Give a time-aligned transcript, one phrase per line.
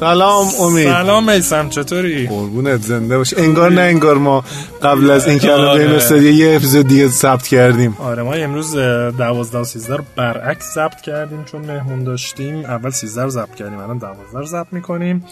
[0.00, 0.88] سلام امید.
[0.88, 3.34] سلام میسم چطوری؟ قربونت زنده باش.
[3.36, 4.44] انگار نه انگار ما
[4.82, 7.96] قبل از اینکه الان بریم استودیو یه اپیزود دیگه ثبت کردیم.
[7.98, 12.64] آره ما امروز 12 و 13 رو برعکس ضبط کردیم چون مهمون داشتیم.
[12.64, 15.24] اول 13 رو ضبط کردیم الان 12 رو ضبط می‌کنیم.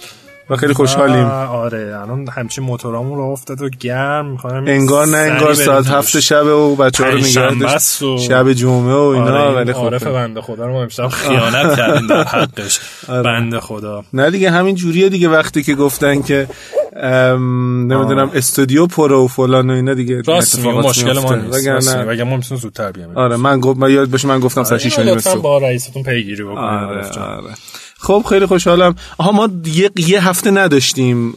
[0.50, 1.24] و خیلی خوشحالیم.
[1.24, 6.46] آره الان همچین موتورامون رو افتاد و گرم می‌خوام انگار نه انگار ساعت هفت شب
[6.46, 7.78] و بچه ها رو نگه
[8.18, 9.78] شب جمعه و اینا آره ولی خب.
[9.78, 12.80] عارف بنده خدا رو ما امشب خیانت کردیم در حقش.
[13.08, 13.22] آره.
[13.22, 14.04] بنده خدا.
[14.12, 16.48] نه دیگه همین جوریه دیگه وقتی که گفتن که
[17.02, 22.60] نمی‌دونم استودیو پر و فلان و اینا دیگه راست مشکل ما نیست وگرنه ما می‌تونیم
[22.60, 26.02] زودتر بیام آره من گفت من یاد باشه من گفتم ساعت 6 لطفا با رئیستون
[26.02, 27.54] پیگیری بکنید آره آره.
[28.00, 28.94] خب خیلی خوشحالم.
[29.18, 31.32] آها ما یه, یه هفته نداشتیم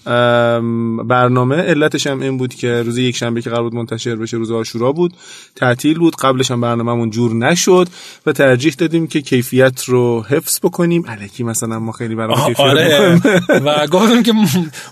[1.08, 1.56] برنامه.
[1.56, 4.92] علتش هم این بود که روز یک شنبه که قرار بود منتشر بشه روز آشورا
[4.92, 5.14] بود.
[5.56, 6.16] تعطیل بود.
[6.16, 7.88] قبلش هم برنامه‌مون جور نشد
[8.26, 11.04] و ترجیح دادیم که کیفیت رو حفظ بکنیم.
[11.08, 13.22] الکی مثلا ما خیلی برای کیفیت آره.
[13.50, 14.34] و گفتم که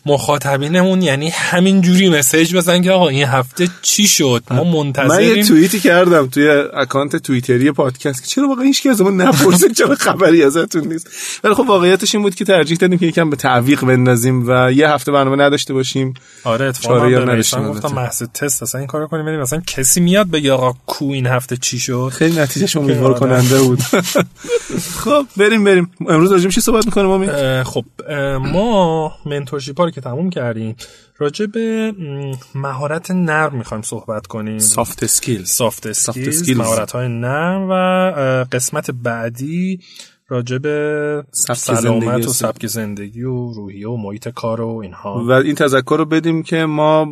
[0.05, 5.37] مخاطبینمون یعنی همین جوری مسیج بزن که آقا این هفته چی شد؟ ما منتظریم من
[5.37, 9.95] یه توییتی کردم توی اکانت توییتری پادکست که چرا واقعا هیچ از ما نپرسید چرا
[9.95, 11.07] خبری ازتون نیست؟
[11.43, 14.89] ولی خب واقعیتش این بود که ترجیح دادیم که یکم به تعویق بندازیم و یه
[14.89, 16.13] هفته برنامه نداشته باشیم.
[16.43, 20.51] آره اتفاقا نداشتیم گفتم محض تست اصلا این کارو کنیم ببینیم مثلا کسی میاد بگه
[20.51, 23.79] آقا کو این هفته چی شد؟ خیلی نتیجهش امیدوار کننده بود.
[25.03, 25.91] خب بریم بریم.
[26.09, 27.85] امروز راجع چی صحبت می‌کنیم امید؟ خب
[28.39, 30.75] ما mentorship رو که تموم کردیم
[31.17, 31.93] راجع به
[32.55, 34.59] مهارت نرم می‌خوایم صحبت کنیم.
[34.59, 37.73] soft skill soft skill مهارت های نرم و
[38.51, 39.79] قسمت بعدی
[40.29, 45.23] راجع به سلامت و سبک زندگی و روحیه و محیط کار و اینها.
[45.27, 47.07] و این تذکر رو بدیم که ما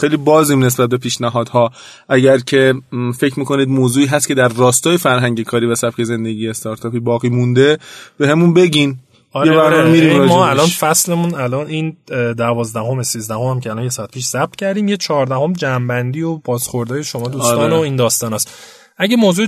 [0.00, 1.70] خیلی بازیم نسبت به پیشنهادها.
[2.08, 2.74] اگر که
[3.18, 7.78] فکر می‌کنید موضوعی هست که در راستای فرهنگ کاری و سبک زندگی استارتاپی باقی مونده
[8.18, 8.96] به همون بگین.
[9.34, 10.26] آره, آره.
[10.26, 11.96] ما الان فصلمون الان این
[12.36, 17.04] دوازدهم سیزدهم هم که الان یه ساعت پیش ضبط کردیم یه چهاردهم جنبندی و بازخوردهای
[17.04, 17.76] شما دوستان آره.
[17.76, 18.50] و این داستان است.
[18.96, 19.46] اگه موضوع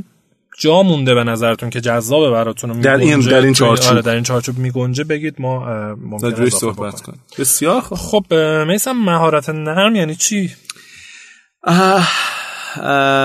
[0.59, 3.93] جا مونده به نظرتون که جذابه براتون در این در این چارچوب.
[3.93, 5.05] آره در این چارچوب میگنجه.
[5.05, 7.21] بگید ما ممکنه صحبت کنیم.
[7.39, 7.99] بسیار خوب.
[7.99, 8.35] خب
[8.69, 10.51] میسم مهارت نرم یعنی چی؟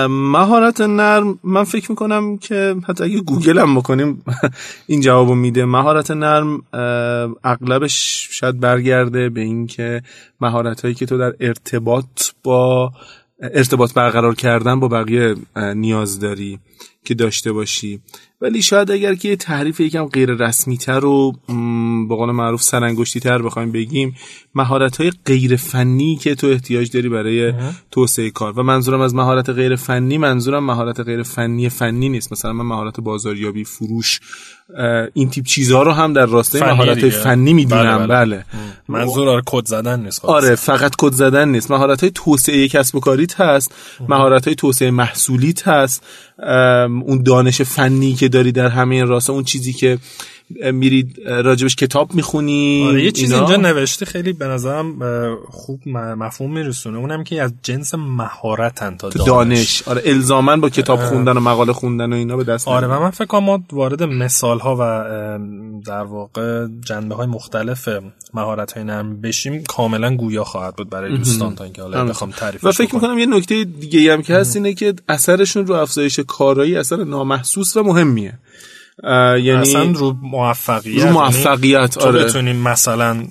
[0.08, 4.24] مهارت نرم من فکر می‌کنم که حتی اگه گوگل هم بکنیم
[4.86, 5.64] این جوابو میده.
[5.64, 6.62] مهارت نرم
[7.44, 10.02] اغلبش شاید برگرده به اینکه
[10.40, 12.06] مهارت هایی که تو در ارتباط
[12.42, 12.92] با
[13.42, 16.58] ارتباط برقرار کردن با بقیه نیاز داری.
[17.04, 18.00] که داشته باشی.
[18.42, 21.32] ولی شاید اگر که تعریف یکم غیر رسمی تر و
[22.08, 24.14] به قول معروف سرانگشتی تر بخوایم بگیم
[24.54, 27.52] مهارت های غیر فنی که تو احتیاج داری برای
[27.90, 28.58] توسعه کار.
[28.58, 32.32] و منظورم از مهارت غیر فنی منظورم مهارت غیر فنی فنی نیست.
[32.32, 34.20] مثلا من مهارت بازاریابی فروش
[35.14, 37.98] این تیپ چیزها رو هم در راستای مهارت فنی می‌دونم.
[37.98, 38.36] بله, بله.
[38.36, 38.44] بله.
[38.88, 41.70] منظور آره کد زدن نیست آره فقط کد زدن نیست.
[41.70, 43.74] مهارت های توسعه کسب و کاریت هست.
[44.08, 46.04] مهارت های توسعه محصولیت هست.
[46.98, 49.98] اون دانش فنی که داری در همه راستا اون چیزی که
[50.72, 54.98] میرید راجبش کتاب می‌خونی آره یه چیز اینجا نوشته خیلی به نظرم
[55.50, 56.98] خوب مفهوم میرسونه.
[56.98, 59.82] اونم که از جنس مهارتن تا دانش, دانش.
[59.88, 63.10] آره الزامن با کتاب خوندن و مقاله خوندن و اینا به دست آره و من
[63.10, 65.38] فکر کنم ما وارد مثال ها و
[65.86, 67.88] در واقع جنبه های مختلف
[68.34, 72.64] مهارت های نرم بشیم کاملا گویا خواهد بود برای دوستان تا اینکه حالا بخوام تعریف
[72.64, 76.76] و فکر می‌کنم یه نکته دیگه هم که هست اینه که اثرشون رو افزایش کارایی
[76.76, 78.38] اثر نامحسوس و مهمیه.
[79.04, 82.18] یعنی اصلا رو موفقیت رو یعنی موفقیت آره.
[82.22, 83.24] تو بتونیم مثلا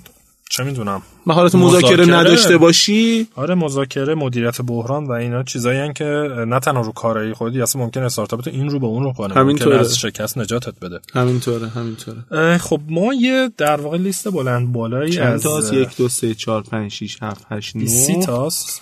[0.49, 6.05] چه می‌دونم مهارت مذاکره نداشته باشی؟ آره مذاکره مدیریت بحران و اینا چیزایی که
[6.47, 9.79] نه تنها رو کارایی خودی اصلا ممکن استارتاپ این رو به اون رو کنه همینطوره
[9.79, 10.99] از شکست نجاتت بده.
[11.13, 12.57] همینطوره همینطوره.
[12.57, 16.91] خب ما یه در واقع لیست بلند بالایی از تاست؟ یک دو سه چهار پنج
[16.91, 18.81] شیش هفت هشت نو سی تاست.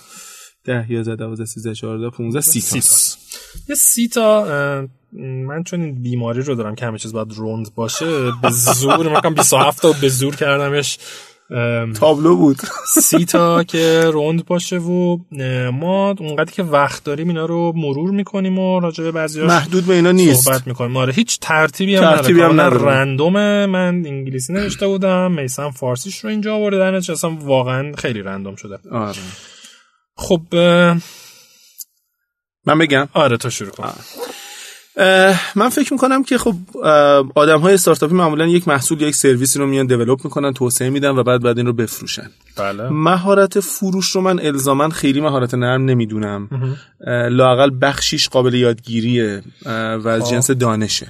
[0.66, 3.26] ده یازده دوازده سیزده چهارده پونزده سی تاست.
[3.69, 4.45] یه سی تا
[5.48, 8.06] من چون این بیماری رو دارم که همه چیز باید روند باشه
[8.42, 10.98] به زور من 27 تا به زور کردمش
[12.00, 12.57] تابلو بود.
[12.88, 15.18] سی تا که روند باشه و
[15.74, 19.94] ما اونقدر که وقت داریم اینا رو مرور می‌کنیم و راجع به بعضی محدود به
[19.94, 20.44] اینا نیست.
[20.44, 20.98] صحبت می‌کنیم.
[20.98, 22.86] آره هیچ ترتیبی هم ترتیبی هم نداره.
[22.86, 23.34] رندوم
[23.66, 28.80] من انگلیسی نوشته بودم میسم فارسیش رو اینجا آورده در اصلا واقعا خیلی رندوم شده.
[28.92, 29.19] آره.
[30.16, 30.42] خب
[32.68, 33.94] من بگم؟ آره تو شروع کن.
[35.56, 36.56] من فکر می‌کنم که خب
[37.36, 41.10] آدم های استارتاپی معمولا یک محصول یا یک سرویسی رو میان دیولپ می‌کنن توسعه میدن
[41.10, 42.30] و بعد بعد این رو بفروشن.
[42.58, 42.90] بله.
[42.90, 46.50] مهارت فروش رو من الزاما خیلی مهارت نرم نمی‌دونم.
[47.30, 50.31] لاقل بخشیش قابل یادگیریه و از خب.
[50.31, 51.08] جنس دانشه.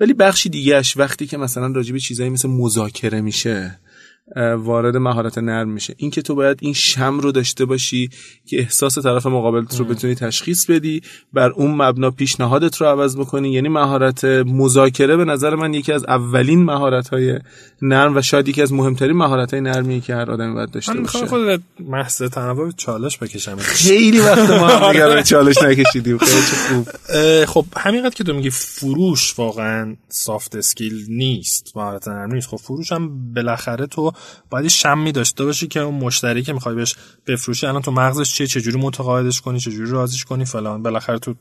[0.00, 3.78] ولی بخشی دیگهش وقتی که مثلا راجع به چیزایی مثل مذاکره میشه
[4.56, 5.94] وارد مهارت نرم میشه.
[5.96, 8.10] اینکه تو باید این شم رو داشته باشی
[8.46, 11.02] که احساس طرف مقابلت رو بتونی تشخیص بدی
[11.32, 13.52] بر اون مبنا پیشنهادت رو عوض بکنی.
[13.52, 17.38] یعنی مهارت مذاکره به نظر من یکی از اولین مهارت های
[17.82, 21.20] نرم و شاید یکی از مهمترین مهارت های نرمیه که هر آدمی باید داشته باشه.
[21.20, 23.56] من خود محض تنوع چالش بکشم.
[23.56, 26.18] خیلی وقت ما دیگه چالش نکشیدیم.
[26.18, 26.88] خیلی خوب.
[27.44, 32.48] خب همینقدر که تو میگی فروش واقعا سافت اسکیل نیست مهارت نرم نیست.
[32.48, 34.11] خب فروش هم بالاخره تو
[34.50, 36.94] باید شمی داشته باشی که اون مشتری که می‌خوای بهش
[37.26, 40.82] بفروشی الان تو مغزش چیه؟ چجوری متقاعدش کنی؟ چجوری راضیش کنی؟ فلان.
[40.82, 41.34] بالاخره تو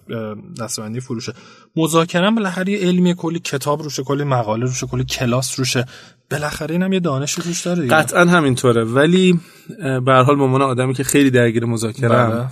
[0.62, 1.34] دستبندی فروشه.
[1.76, 5.86] مذاکره بالاخره یه علمی کلی کتاب روشه کلی مقاله روشه کلی کلاس روشه.
[6.32, 8.84] بالاخره اینم یه دانش روش داره قطعا همینطوره.
[8.84, 9.40] ولی
[9.80, 12.48] به هر حال به عنوان آدمی که خیلی درگیر مذاکره بله.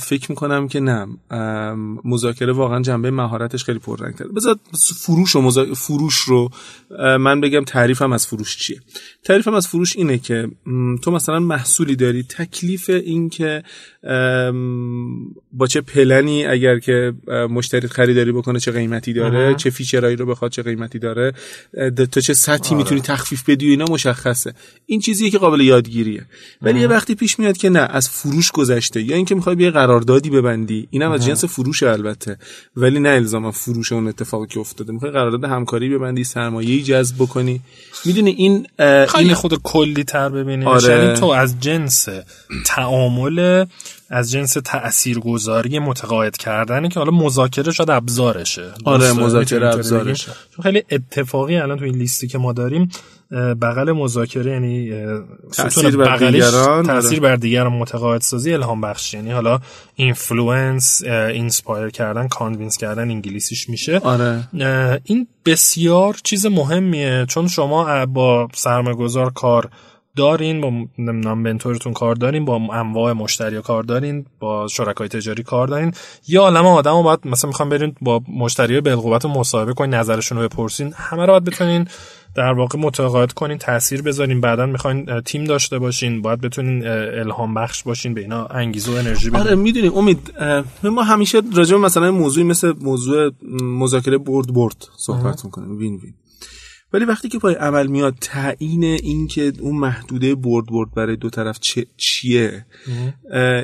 [0.00, 1.06] فکر می‌کنم که نه.
[2.04, 4.56] مذاکره واقعا جنبه مهارتش خیلی پررنگتره بذار
[4.96, 6.50] فروش و فروش رو
[7.00, 8.80] من بگم تعریفم از فروش چیه.
[9.24, 10.48] تعریفم از فروش اینه که
[11.02, 13.62] تو مثلا محصولی داری تکلیف این که
[15.52, 17.12] با چه پلنی اگر که
[17.50, 21.32] مشتری خریداری بکنه چه قیمتی داره چه فیچرایی رو بخواد چه قیمتی داره
[22.12, 22.76] تا چه سطحی آره.
[22.76, 24.54] می‌تونی تخفیف بدی و اینا مشخصه.
[24.86, 26.26] این چیزیه که قابل یادگیریه.
[26.62, 29.02] ولی یه وقتی پیش میاد که نه از فروش گذشته.
[29.02, 32.38] یا اینکه می‌خوای یه قراردادی ببندی؟ اینم از جنس فروش البته.
[32.76, 34.92] ولی نه الزاما فروش اون اتفاقی که افتاده.
[34.92, 37.60] می‌خوای قرارداد همکاری ببندی سرمایه‌ای جذب بکنی.
[38.04, 38.66] می‌دونی این
[39.18, 40.64] این خود کلی تر ببینی.
[40.64, 41.14] آره.
[41.16, 42.08] تو از جنس
[42.66, 43.64] تعامل
[44.12, 48.72] از جنس تاثیرگذاری متقاعد کردنه که حالا مذاکره شاید ابزارشه.
[48.84, 50.32] آره مذاکره ابزارشه.
[50.56, 52.88] چون خیلی اتفاقی الان تو این لیستی که ما داریم
[53.62, 54.92] بغل مذاکره یعنی
[55.52, 59.14] تاثیر بر دیگران تاثیر بر دیگران متقاعد سازی الهام بخش.
[59.14, 59.60] یعنی حالا
[59.94, 63.98] influence inspire کردن convince کردن انگلیسیش میشه.
[63.98, 64.48] آره.
[65.04, 67.26] این بسیار چیز مهمیه.
[67.28, 69.68] چون شما با سرمایه‌گذار کار
[70.16, 75.42] دارین با نمی‌دونم mentor تون کار دارین با انواع مشتری کار دارین با شرکای تجاری
[75.42, 75.92] کار دارین.
[76.28, 80.92] با عالم آدم باید مثلا می‌خواین برین با مشتری بالقوه‌ت مصاحبه کنین نظرشون رو بپرسین.
[80.96, 81.88] همه رو باید بتونین
[82.34, 84.40] در واقع متقاعد کنین تاثیر بذارین.
[84.40, 89.30] بعدا می‌خواین تیم داشته باشین باید بتونین الهام بخش باشین به اینا انگیزه و انرژی
[89.30, 89.40] بدین.
[89.40, 90.32] آره می‌دونی امید
[90.84, 93.30] ما همیشه راجع مثلا موضوعی مثل موضوع
[93.62, 95.78] مذاکره برد برد صحبت می‌کنیم.
[95.78, 96.14] وین وین.
[96.92, 101.30] ولی وقتی که پای عمل میاد تعیین این که اون محدوده برد برد برای دو
[101.30, 101.58] طرف
[101.96, 102.66] چیه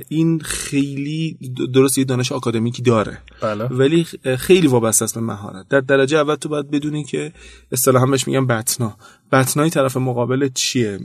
[0.08, 1.38] این خیلی
[1.74, 3.18] درست یه دانش آکادمیکی داره.
[3.42, 3.64] بله.
[3.64, 4.06] ولی
[4.38, 5.68] خیلی وابسته است به مهارت.
[5.68, 7.32] در درجه اول تو باید بدونی که
[7.72, 8.96] اصطلاحا بهش میگن بتنا.
[9.32, 10.98] بتنای طرف مقابل چیه؟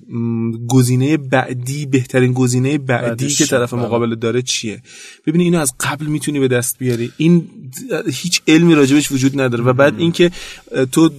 [0.68, 3.84] گزینه بعدی بهترین گزینه بعدی که طرف بله.
[3.84, 4.82] مقابل داره چیه؟
[5.28, 7.12] ببینی اینو از قبل می‌تونی به دست بیاری.
[7.18, 7.48] این
[8.12, 10.32] هیچ علمی راجبش وجود نداره و بعد اینکه
[10.92, 11.10] تو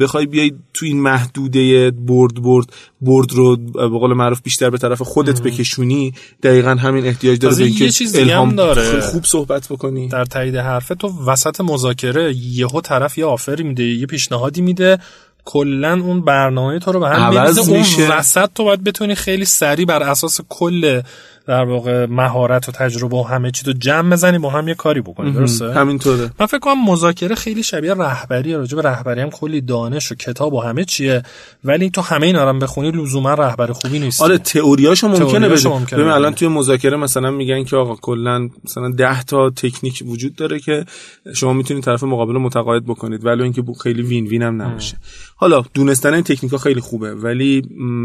[0.00, 5.02] بخوای بیای تو این محدوده برد برد برد رو به قول معروف بیشتر به طرف
[5.02, 6.12] خودت بکشونی
[6.42, 9.00] دقیقا همین احتیاج داره به اینکه الهام داره.
[9.00, 10.08] خوب صحبت بکنی.
[10.08, 14.98] در تایید حرفه تو وسط مذاکره یهو طرف یه آفری میده یه پیشنهادی میده
[15.50, 17.70] کلا اون برنامه تو رو به هم میریزه.
[17.70, 21.00] اون وسط تو باید بتونی خیلی سریع بر اساس کل
[21.48, 25.00] در واقع مهارت و تجربه و همه چی تو جمع بزنی با هم یه کاری
[25.00, 26.30] بکنی درسته؟ همینطوره.
[26.40, 30.54] من فکر کنم مذاکره خیلی شبیه رهبری راجع به رهبری هم کلی دانش و کتاب
[30.54, 31.22] و همه چیه
[31.64, 35.68] ولی تو همه اینا رو بخونی لزوما رهبر خوبی نیست آره تئوریاشو ممکنه بده.
[35.92, 40.58] ببین الان توی مذاکره مثلا میگن که آقا کلا مثلا 10 تا تکنیک وجود داره
[40.58, 40.84] که
[41.34, 43.24] شما می‌تونید طرف مقابل متقاعد بکنید.
[43.24, 44.96] ولی اینکه خیلی وین وین هم نمیشه
[45.36, 47.62] حالا دونستن این تکنیکا خیلی خوبه ولی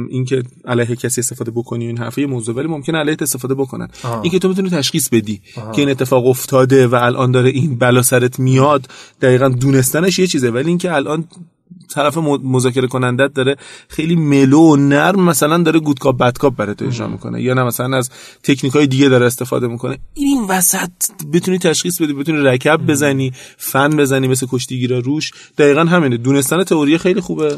[0.09, 3.87] اینکه علیه کسی استفاده بکنی این حرفه موضوع ولی ممکنه علیه استفاده بکنن.
[4.21, 8.39] اینکه تو می‌تونی تشخیص بدی که این اتفاق افتاده و الان داره این بلا سرت
[8.39, 8.87] میاد
[9.21, 10.51] دقیقا دونستنش یه چیزه.
[10.51, 11.25] ولی اینکه الان
[11.93, 13.55] طرف مذاکره کنندت داره
[13.87, 17.41] خیلی ملو و نرم مثلا داره گودکاپ بدکاپ برای تو اجرا می‌کنه.
[17.41, 18.09] یا نه مثلا از
[18.43, 19.97] تکنیک های دیگه داره استفاده می‌کنه.
[20.13, 20.91] این وسط
[21.33, 25.31] بتونی تشخیص بدی بتونی رکب بزنی فن بزنی مثل کشتیگیرا روش.
[25.57, 26.17] دقیقا همینه.
[26.17, 27.57] دونستن تئوری خیلی خوبه.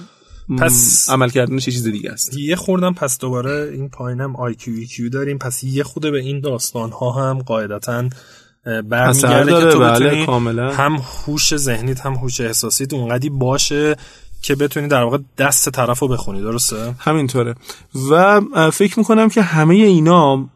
[0.59, 5.37] پس عمل کردنش چیز دیگه است یه خوردم پس دوباره این پایینم آی کیو داریم
[5.37, 8.09] پس یه خوده به این داستان ها هم قاعدتا
[8.65, 10.73] برمیگرده که تو بله، کاملا.
[10.73, 13.95] هم هوش ذهنیت هم هوش احساسیت اونقدی باشه
[14.45, 17.55] که بتونی در واقع دست طرف رو بخونی درسته؟ همینطوره.
[18.11, 20.49] و فکر می‌کنم که همه اینا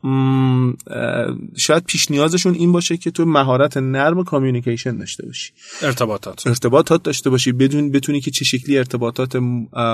[1.58, 5.52] شاید پیش نیازشون این باشه که تو مهارت نرم کامیونیکیشن داشته باشی.
[5.82, 6.48] ارتباطات.
[6.48, 9.38] ارتباطات داشته باشی بدون بتونی که چه شکلی ارتباطات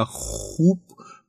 [0.07, 0.79] خوب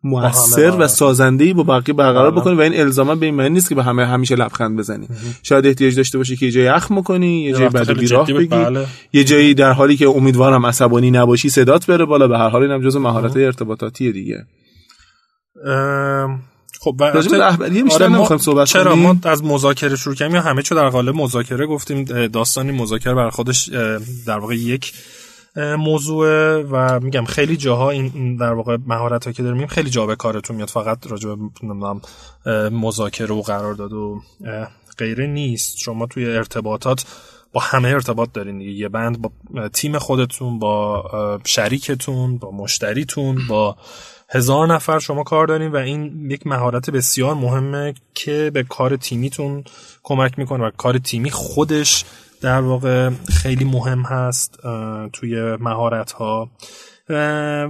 [0.07, 2.31] موثر و سازنده ای با بقیه برقرار.
[2.31, 5.09] بکنی و این الزاما به این معنی نیست که به همه همیشه لبخند بزنی.
[5.43, 8.47] شاید احتیاج داشته باشی که یه جایی اخم کنی یه جایی بعد بیراه بگی.
[8.47, 8.87] بله.
[9.13, 12.83] یه جایی در حالی که امیدوارم عصبانی نباشی صدات بره بالا به هر حال اینم
[12.83, 14.47] جزء مهارت ارتباطاتی دیگه.
[16.81, 20.63] خب راجب رهبری بیشتر آره نمی‌خوایم صحبت چرا؟ ما از مذاکره شروع کردیم یا همه
[20.63, 23.69] چه در قالب مذاکره گفتیم داستانی مذاکره بر خودش
[24.27, 24.93] در واقع یک
[25.57, 30.57] موضوع و میگم خیلی جاها این در واقع مهارت که داریم خیلی جا به کارتون
[30.57, 30.69] میاد.
[30.69, 32.01] فقط راجع به
[32.71, 34.21] مذاکره و قرارداد و
[34.99, 35.79] غیره نیست.
[35.79, 37.05] شما توی ارتباطات
[37.53, 38.71] با همه ارتباط دارین دیگه.
[38.71, 39.31] یه بند با
[39.69, 43.77] تیم خودتون با شریکتون با مشتریتون با
[44.29, 49.65] هزار نفر شما کار دارین و این یک مهارت بسیار مهمه که به کار تیمیتون
[50.03, 52.05] کمک می‌کنه و کار تیمی خودش
[52.41, 54.59] در واقع خیلی مهم هست
[55.13, 56.51] توی مهارت ها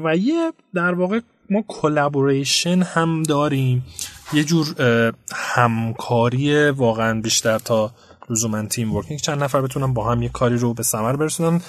[0.05, 1.21] و یه در واقع
[1.51, 3.85] ما collaboration هم داریم.
[4.33, 4.75] یه جور
[5.35, 7.93] همکاری واقعا بیشتر تا
[8.31, 11.61] لزوما team working چند نفر بتونن با هم یه کاری رو به ثمر برسونن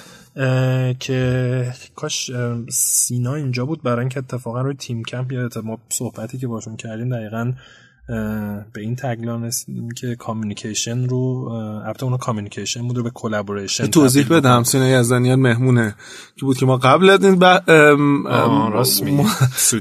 [1.00, 2.32] که کاش
[2.70, 7.10] سینا اینجا بود برای اینکه اتفاقا روی تیم کمپ یا ما صحبتی که باشون کردیم
[7.10, 7.54] دقیقا
[8.74, 11.50] به این tagline رسیدیم که communication رو
[11.86, 14.64] البته اون communication بود رو به collaboration توضیح بدم.
[14.64, 15.96] سینا یزدانیان مهمونه.
[16.36, 17.62] که بود که ما قبل از این ب...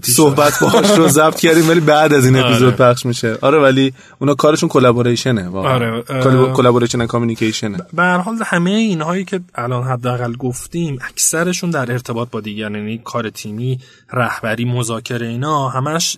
[0.02, 2.92] صحبت باهاش رو ضبط کردیم ولی بعد از این اپیزود آره.
[2.92, 3.38] پخش میشه.
[3.40, 6.02] آره ولی اونا کارشون collaboration ه واقعا.
[6.08, 6.52] آره.
[6.52, 11.92] collaboration و communication ه به هر حال همه اینهایی که الان حداقل گفتیم اکثرشون در
[11.92, 13.78] ارتباط با دیگران یعنی کار تیمی
[14.12, 16.16] رهبری مذاکره اینا همش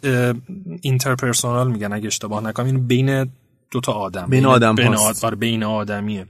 [0.81, 1.98] interpersonal میگن.
[1.99, 3.31] اگه اشتباه نکنم این بین
[3.71, 5.39] دو تا آدم بین آدم بین, آد...
[5.39, 6.27] بین آدمیه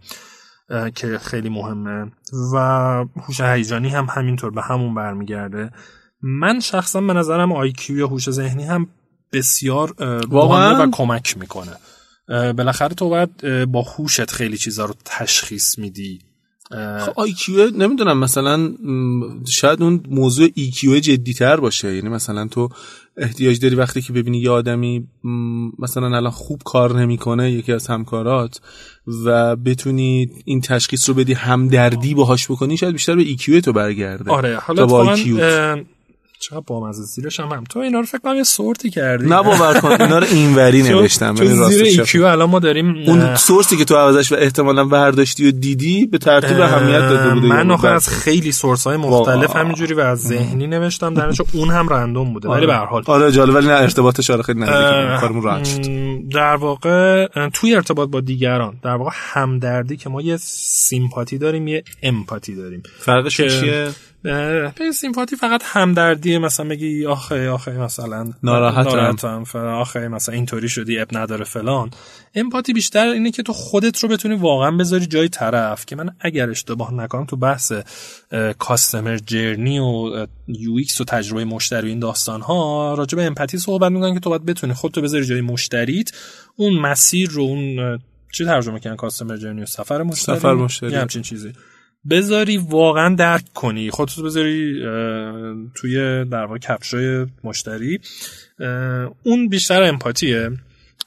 [0.95, 2.13] که خیلی مهمه.
[2.55, 2.57] و
[3.17, 5.71] هوش هیجانی هم همینطور به همون برمیگرده.
[6.23, 8.87] من شخصا به نظرم IQ یا هوش ذهنی هم
[9.33, 9.95] بسیار
[10.31, 11.77] مهمه و کمک می‌کنه.
[12.29, 16.21] بالاخره تو باید با هوشت خیلی چیزا رو تشخیص میدی.
[16.71, 18.71] خب IQ نمی‌دونم مثلا
[19.49, 21.95] شاید اون موضوع EQ جدی تر باشه.
[21.95, 22.69] یعنی مثلا تو
[23.19, 25.09] احتیاج داری وقتی که ببینی یه آدمی
[25.79, 28.61] مثلا الان خوب کار نمی‌کنه یکی از همکارات
[29.25, 34.31] و بتونی این تشخیص رو بدی همدردی باهاش بکنی شاید بیشتر به EQ تو برگرده.
[34.31, 34.87] آره حالا
[36.41, 37.65] چقدر با مزه زیرش هم, هم.
[37.65, 39.27] تو اینا رو فکر کنم یه sort ی کردی.
[39.27, 41.35] نه باور کن اینا رو اینوری نوشتم.
[41.35, 45.49] تو زیر EQ الان ما داریم اون source ی که تو عوضش و احتمالا برداشتی
[45.49, 49.95] و دیدی به ترتیب اهمیت داده بوده من آخه از خیلی source های مختلف همینجوری
[49.95, 52.49] و از ذهنی نوشتم درنش اون هم random بوده.
[52.49, 53.03] ولی به هر حال.
[53.07, 55.83] آره جالب ولی نه ارتباطش آره خیلی نزدیک کارمون راحت شد.
[56.33, 61.85] در واقع توی ارتباط با دیگران در واقع همدردی که ما یه sympathy داریم یه
[62.03, 62.83] empathy داریم.
[62.99, 63.89] فرقش چیه؟
[64.23, 69.45] به sympathy فقط همدردی مثلا بگی آخه آخه مثلا ناراحتم.
[69.55, 71.91] آخه مثلا اینطوری شدی عیب نداره فلان.
[72.35, 76.51] empathy بیشتر اینه که تو خودت رو بتونی واقعا بذاری جای طرف که من اگر
[76.51, 77.73] اشتباه نکنم تو بحث
[78.59, 84.15] customer journey و UX و تجربه مشتری این داستان ها راجع به empathy صحبت می‌کنن
[84.15, 86.11] که تو باید بتونی خودتو بذاری جای مشتریت.
[86.57, 87.99] اون مسیر رو اون
[88.33, 90.95] چی ترجمه کردن؟ کاستمر جرنی و سفر مشتری؟ سفر مشتری.
[90.95, 91.53] همچین چیزی.
[92.11, 93.91] بذاری واقعا درک کنی.
[93.91, 94.83] خودتو بذاری
[95.75, 98.01] توی در واقع کفشای مشتری.
[99.23, 100.51] اون بیشتر امپاتیه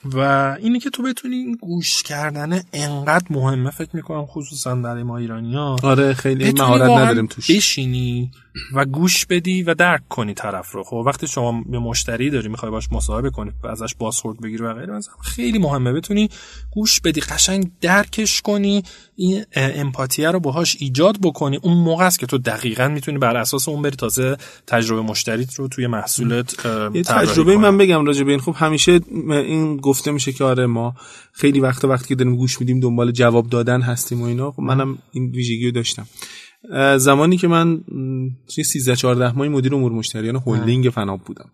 [0.05, 0.19] و
[0.62, 5.75] اینه که تو بتونی گوش کردن انقدر مهمه فکر می‌کنم خصوصا برای ما ایرانی ها
[5.83, 7.51] آره خیلی مهارت نداریم توش.
[7.51, 8.31] بشینی.
[8.74, 10.84] و گوش بدی و درک کنی طرف رو.
[10.84, 14.74] خب وقتی شما به مشتری داری می‌خوای باش مصاحبه کنی و ازش بازخورد بگیری و
[14.74, 15.93] غیره خیلی مهمه.
[15.93, 16.29] بتونی
[16.72, 18.84] گوش بدی قشنگ درکش کنی
[19.15, 21.60] این امپاتیه رو باهاش ایجاد بکنی.
[21.62, 25.67] اون موقع است که تو دقیقا می‌تونی بر اساس اون بری تازه تجربه مشتریت رو
[25.67, 28.39] توی محصولت یه تجربه من بگم راجع به این.
[28.39, 30.96] خب همیشه این گفته میشه که آره ما
[31.34, 34.51] خیلی وقت وقتی که داریم گوش میدیم دنبال جواب دادن هستیم و اینا.
[34.51, 36.08] خب منم این ویژگی رو داشتم.
[36.97, 37.81] زمانی که من
[38.47, 41.49] 13 14 ماهی مدیر امور مشتریان هلدینگ فناب بودم.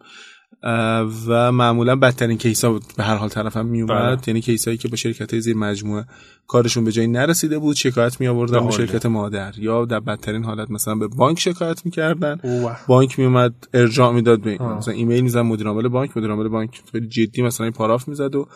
[1.27, 4.19] و معمولا بدترین کیسا به هر حال طرفم می اومد بله.
[4.27, 6.05] یعنی کیسایی که با شرکت های زیر مجموعه
[6.47, 9.53] کارشون به جایی نرسیده بود شکایت می آوردن به شرکت مادر.
[9.57, 12.39] یا در بدترین حالت مثلا به بانک شکایت می‌کردن.
[12.87, 16.81] بانک می اومد ارجاع می‌داد به مثلا ایمیل می‌زد مدیر عامل بانک مدیر عامل بانک
[16.91, 18.47] خیلی جدی مثلا این پاراف می‌زد و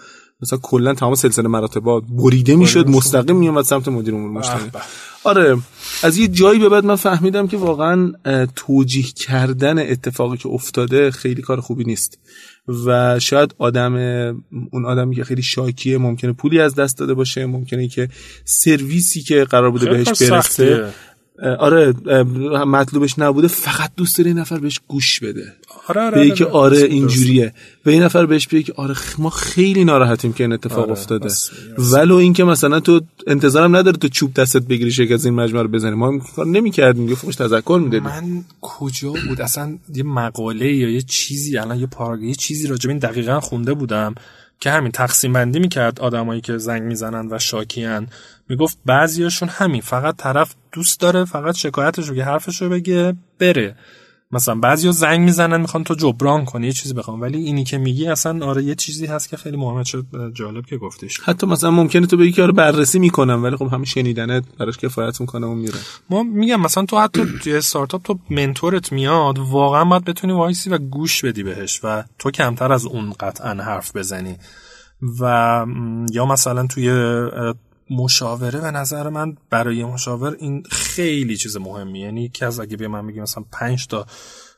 [0.42, 4.72] مثلا کلا تمام سلسله مراتبات بریده می‌شد مستقیم میومد سمت مدیر امور مشتری.
[5.24, 5.58] آره
[6.04, 8.12] از یه جایی به بعد من فهمیدم که واقعا
[8.56, 12.20] توجیه کردن اتفاقی که افتاده خیلی کار خوبی نیست.
[12.86, 13.96] و شاید آدم
[14.72, 18.10] اون آدمی که خیلی شاکیه ممکنه پولی از دست داده باشه ممکنه که
[18.46, 20.94] سرویسی که قرار بوده بهش برسه.
[21.60, 21.94] آره
[22.66, 25.54] مطلوبش نبوده فقط دوست داره نفر بهش گوش بده.
[25.88, 27.54] آره آره به که آره, آره اینجوریه
[27.86, 31.30] و این نفر بهش بگه که آره ما خیلی ناراحتیم که این اتفاق آره افتاده.
[31.78, 35.70] ولو اینکه مثلا تو انتظارم نداره تو چوب دستت بگیری شک از این مجموعه رو
[35.70, 35.96] بزنی.
[35.96, 38.04] ما کار نمی‌کردیم یه فوش تذکر می‌دادیم.
[38.04, 42.88] من کجا بود؟ اصلا یه مقاله یا یه چیزی الان یه پاراگراف یه چیزی راجع
[42.88, 44.16] به این دقیقا خونده بودم
[44.60, 48.08] که همین تقسیم بندی می‌کرد آدمایی که زنگ می‌زنن و شاکیان.
[48.52, 53.76] می‌گفت بعضیاشون همین فقط طرف دوست داره فقط شکایتش رو حرفش رو بگه بره.
[54.32, 57.22] مثلا بعضیا زنگ می‌زنن می‌خوان تو جبران کنی یه چیزی بخوام.
[57.22, 60.78] ولی اینی که میگی اصلا آره یه چیزی هست که خیلی مهمه شد جالب که
[60.78, 61.20] گفتیش.
[61.20, 65.22] حتی مثلا ممکنه تو بگی که آره بررسی می‌کنم ولی خب همین شنیدنت براش کفایت
[65.22, 65.80] می‌کنه و میره.
[66.10, 70.70] ما میگم مثلا تو حتی توی استارتاپ تو mentor ت میاد واقعا باید بتونی وایسی
[70.70, 74.38] و گوش بدی بهش و تو کمتر از اون قطعا حرف بزنی.
[75.20, 75.66] و
[76.12, 76.90] یا مثلا توی
[77.92, 82.00] مشاوره به نظر من برای مشاور این خیلی چیز مهمی.
[82.00, 84.06] یعنی که از اگه به من بگی مثلا 5 تا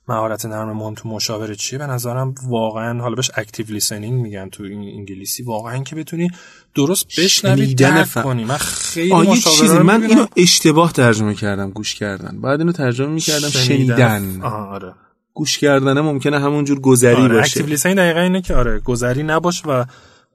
[0.07, 4.63] مهارت نرم مهم تو مشاوره چیه به نظرم واقعا حالا بهش active listening میگن تو
[4.63, 5.43] انگلیسی.
[5.43, 6.29] واقعا که بتونی
[6.75, 8.45] درست بشنوی درک کنی.
[8.45, 12.41] من خیلی مشاوره چیزی من اینو اشتباه ترجمه کردم گوش کردن.
[12.41, 14.41] بعد اینو ترجمه می‌کردم شنیدن.
[14.41, 14.93] آره.
[15.33, 17.35] گوش کردنه ممکنه همونجور گذری آره.
[17.35, 17.45] باشه.
[17.45, 19.85] اکتیو لیسنینگ دقیقا اینه که آره گذری نباش و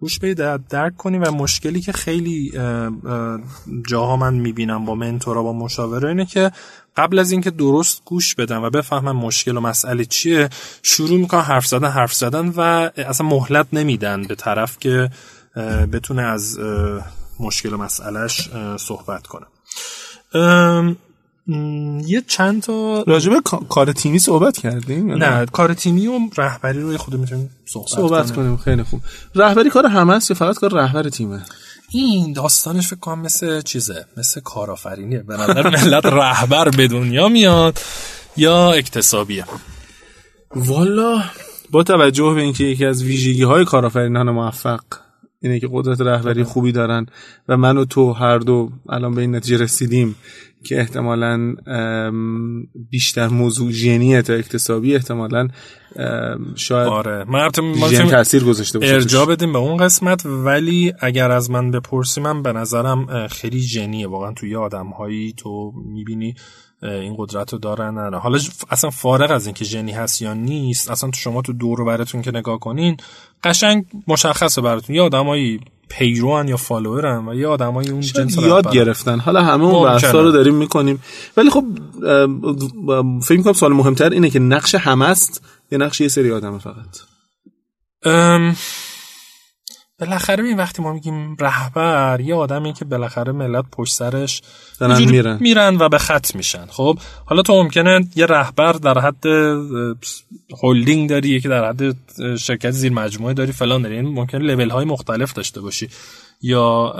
[0.00, 2.52] گوش بدید درک کنی و مشکلی که خیلی
[3.88, 6.52] جاها من می‌بینم با منتورا با مشاوره اینه که
[6.97, 10.49] قبل از اینکه درست گوش بدن و بفهمن مشکل و مسئله چیه
[10.83, 12.61] شروع می‌کنن حرف زدن حرف زدن و
[12.97, 15.11] اصلا مهلت نمیدن به طرف که
[15.93, 16.59] بتونه از
[17.40, 19.47] مشکل و مسئلهش صحبت کنه.
[22.07, 23.33] یه چند تا راجب
[23.69, 28.56] کار تیمی صحبت کردیم نه کار تیمی و رهبری رو خود می‌تونیم صحبت, صحبت کنیم.
[28.56, 29.00] خیلی خوب.
[29.34, 31.43] رهبری کار همه است یا فقط کار رهبر تیمه؟
[31.91, 35.19] این داستانش فکر کنم مثل چیزه مثل کارآفرینیه.
[35.19, 37.78] به نظر ملت رهبر به دنیا میاد
[38.37, 39.45] یا اکتسابیه.
[40.54, 41.23] والا
[41.71, 44.80] با توجه به اینکه یکی از ویژگی های کارآفرینان موفق
[45.43, 47.06] اینه که قدرت رهبری خوبی دارن
[47.49, 50.15] و من و تو هر دو الان به این نتیجه رسیدیم
[50.64, 51.54] که احتمالا
[52.90, 55.49] بیشتر موضوع ژنی تا اکتسابی احتمالا
[56.54, 57.26] شاید آره.
[57.90, 62.42] ژن تاثیر گذاشته باشه ارجا بدیم به اون قسمت ولی اگر از من بپرسی من
[62.42, 64.08] به نظرم خیلی ژنیه.
[64.08, 66.34] واقعا توی آدم هایی تو می‌بینی
[66.82, 68.38] این قدرت رو دارن نه حالا
[68.71, 72.30] اصلا فارغ از اینکه ژنی هست یا نیست اصلا تو شما تو دور براتون که
[72.30, 72.97] نگاه کنین
[73.44, 74.97] قشنگ مشخصه براتون.
[74.97, 79.18] یه آدمایی پیروان یا فالوورن و یه آدمای اون جنس یاد گرفتن.
[79.18, 81.02] حالا همه اون بحثا رو داریم می‌کنیم.
[81.36, 81.64] ولی خب
[83.22, 86.98] فکر می‌کنم سوال مهمتر اینه که نقش همه است یا نقش یه سری آدم فقط؟
[90.00, 94.43] بالاخره این وقتی ما میگیم رهبر یه آدمی که بالاخره ملت پشت سرش
[94.80, 95.39] میرن.
[95.41, 96.67] میرن و به خط میشن.
[96.67, 99.26] خب حالا تو ممکنه یه رهبر در حد
[100.63, 101.97] هولدینگ داری یکی در حد
[102.37, 103.95] شرکت زیر مجموعه داری فلان داری.
[103.95, 105.89] این ممکنه لول های مختلف داشته باشی.
[106.42, 106.94] یا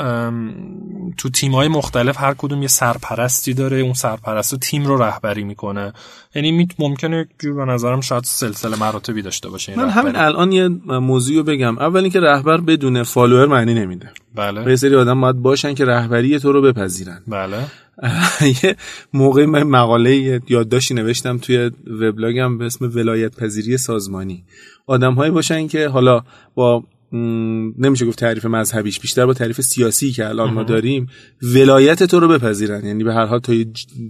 [1.17, 5.93] تو تیم های مختلف هر کدوم یه سرپرستی داره اون سرپرست تیم رو رهبری می‌کنه.
[6.35, 11.39] یعنی ممکنه جور به نظرم شاید سلسله مراتبی داشته باشه من همین الان یه موضوعی
[11.39, 11.79] رو بگم.
[11.79, 14.11] اول اینکه رهبر بدون فالوور معنی نمیده.
[14.35, 14.71] بله.
[14.71, 17.23] یه سری آدم باید باشن که رهبری تو رو بپذیرن.
[17.27, 17.57] بله.
[18.63, 18.77] یه
[19.13, 21.71] موقعی من مقاله یادداشتی نوشتم توی
[22.01, 24.45] وبلاگم به اسم ولایت پذیری سازمانی.
[24.87, 26.23] آدمهایی باشن که حالا
[26.55, 31.07] با نمیشه گفت تعریف مذهبیش بیشتر با تعریف سیاسی که الان ما داریم.
[31.43, 32.87] ولایت تو رو بپذیرن.
[32.87, 33.53] یعنی به هر حال تا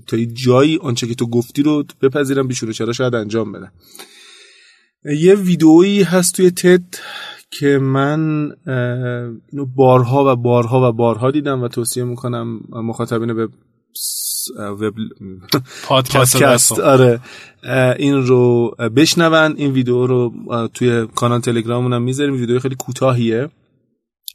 [0.06, 3.72] تا جایی آنچه که تو گفتی رو بپذیرن بیشور چرا شاید انجام بدن.
[5.18, 6.94] یه ویدئویی هست توی تد
[7.50, 8.50] که من
[9.52, 13.48] اینو بارها و بارها و بارها دیدم و توصیه می‌کنم مخاطبین به
[14.58, 14.94] وب
[15.84, 17.20] پادکست آره.
[17.98, 20.32] این رو بشنون این ویدیو رو
[20.74, 22.34] توی کانال تلگراممون هم می‌ذاریم.
[22.34, 23.48] ویدیو خیلی کوتاهیه.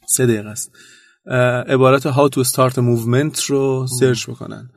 [0.08, 0.70] سه دقیقه است.
[1.68, 4.70] عبارت to start a movement رو سرچ بکنن.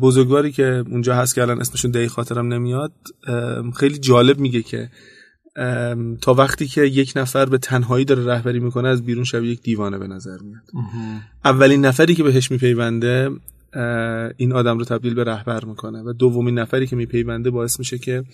[0.00, 2.92] بزرگواری که اونجا هست که الان اسمشون دهی خاطرم نمیاد
[3.76, 4.90] خیلی جالب میگه که
[6.20, 9.98] تا وقتی که یک نفر به تنهایی داره رهبری می‌کنه از بیرون شبیه یک دیوانه
[9.98, 10.84] به نظر میاد.
[11.44, 13.30] اولین نفری که بهش میپیونده
[14.36, 18.24] این آدم رو تبدیل به رهبر می‌کنه و دومین نفری که میپیونده باعث میشه که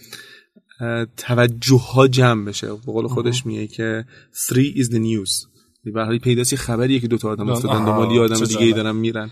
[1.16, 2.66] توجه ها جمع بشه.
[2.66, 5.46] به قول خودش میگه که three is the news.
[5.84, 7.84] به حال پیداست خبریه که دو تا آدم افتادن.
[7.84, 9.30] دنبال آدم دیگه ای دارن میرن.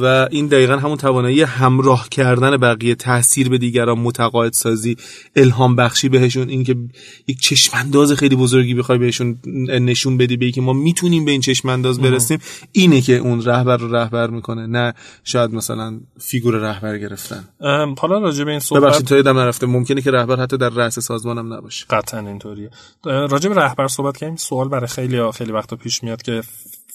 [0.00, 4.96] و این دقیقا همون توانایی همراه کردن بقیه تاثیر به دیگران متقاعد سازی
[5.36, 6.76] الهام بخشی بهشون اینکه
[7.26, 9.38] یک چشمانداز خیلی بزرگی بخوای بهشون
[9.68, 12.38] نشون بدی به که ما می‌تونیم به این چشمانداز برسیم
[12.72, 17.44] اینه که اون رهبر رو رهبر می‌کنه نه شاید مثلا فیگور رهبر گرفتن.
[17.98, 19.66] حالا راجع به این صحبت ببخشید تو یادم نرفته.
[19.66, 21.86] ممکنه که رهبر حتی در رأس سازمانم نباشه.
[21.90, 22.70] قطعا اینطوریه.
[23.04, 24.36] راجع به رهبر صحبت کردیم.
[24.36, 26.42] سوال برای خیلی خیلی وقتا پیش میاد که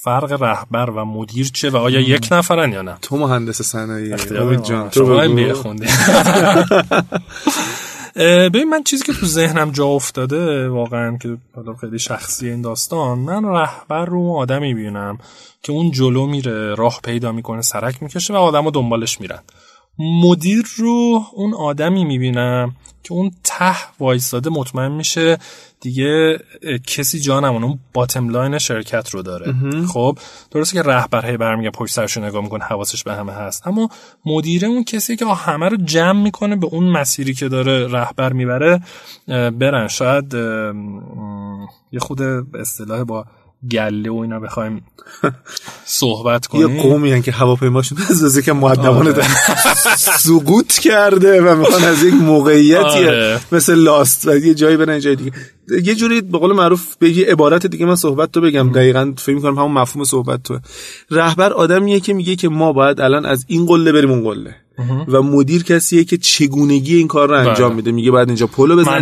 [0.04, 4.16] فرق رهبر و مدیر چه و آیا یک نفرن یا نه؟ تو مهندس صنایع.
[4.58, 5.06] جان تو
[8.54, 13.20] ببین من چیزی که تو ذهنم جا افتاده واقعا که حالا خیلی شخصی این داستان
[13.20, 15.18] من رهبر رو آدمی بینم
[15.64, 19.40] که اون جلو میره راه پیدا می‌کنه سرک می‌کشه و آدما دنبالش میرن.
[20.24, 25.38] مدیر رو اون آدمی می‌بینم که اون ته وایستاده مطمئن میشه
[25.82, 26.40] دیگه
[26.88, 29.56] کسی جا نمونه اون باتم لاین شرکت رو داره.
[29.88, 30.18] خب
[30.52, 33.68] درسته که رهبر هی برمیگه پشت سرش نگاه می‌کنه حواسش به همه هست.
[33.68, 33.90] اما
[34.26, 38.82] مدیره اون کسی که همه رو جمع می‌کنه به اون مسیری که داره رهبر می‌بره
[39.28, 39.88] برن.
[39.88, 40.34] شاید
[41.92, 42.22] یه خود
[42.56, 43.26] اصطلاح با
[43.72, 44.84] گله و اینا بخوایم
[45.86, 46.76] صحبت کنیم.
[46.76, 49.24] یه قومی که هواپیماشون از که مؤدبانه آره.
[49.98, 53.40] سقوط کرده و می‌خوان از یک موقعیتی آره.
[53.52, 55.32] مثل لاست و یه جایی برن جای دیگه.
[55.84, 58.72] یه جوری به قول معروف به یه عبارت دیگه من صحبت تو بگم.
[58.72, 60.60] دقیقا فکر می‌کنم همون مفهوم صحبت تو
[61.12, 64.56] رهبر آدمیه که میگه که ما باید الان از این قله بریم اون قله.
[65.08, 67.76] و مدیر کسیه که چگونگی این کار رو انجام بله.
[67.76, 67.92] میده.
[67.92, 69.02] میگه بعد اینجا پلو بزنیم.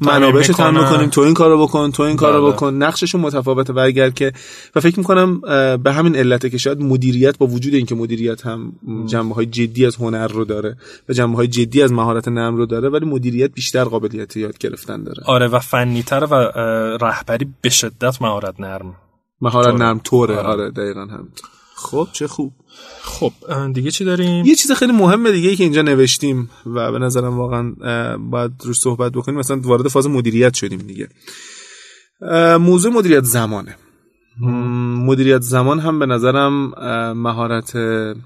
[0.00, 2.52] منابعش رو تامین کنیم تو این کارو بکن تو این کارو بله.
[2.52, 2.74] بکن.
[2.74, 3.72] نقششون متفاوته.
[3.72, 4.32] و اگر که
[4.74, 5.40] و فکر می‌کنم
[5.82, 8.72] به همین علته که شاید مدیریت با وجود اینکه مدیریت هم
[9.06, 10.76] جنبه های جدی از هنر رو داره
[11.08, 15.02] و جنبه های جدی از مهارت نرم رو داره ولی مدیریت بیشتر قابلیت یاد گرفتن
[15.02, 15.22] داره.
[15.26, 16.34] آره و فنیتر و
[17.00, 18.94] رهبری به شدت مهارت نرم.
[19.40, 20.36] مهارت نرم طوره.
[20.36, 21.28] آره, آره دقیقا هم
[21.76, 22.52] خب چه خوب.
[23.02, 23.32] خب
[23.74, 27.74] دیگه چی داریم؟ یه چیز خیلی مهمه دیگه که اینجا نوشتیم و به نظرم واقعا
[28.18, 29.38] باید روش صحبت بکنیم.
[29.38, 31.08] مثلا وارد فاز مدیریت شدیم دیگه.
[32.58, 33.76] موضوع مدیریت زمانه.
[35.06, 36.52] مدیریت زمان هم به نظرم
[37.12, 37.76] مهارت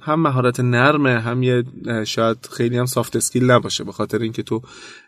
[0.00, 1.64] هم مهارت نرمه هم یه
[2.04, 3.84] شاید خیلی هم سافت اسکیل نباشه.
[3.84, 4.62] به خاطر اینکه تو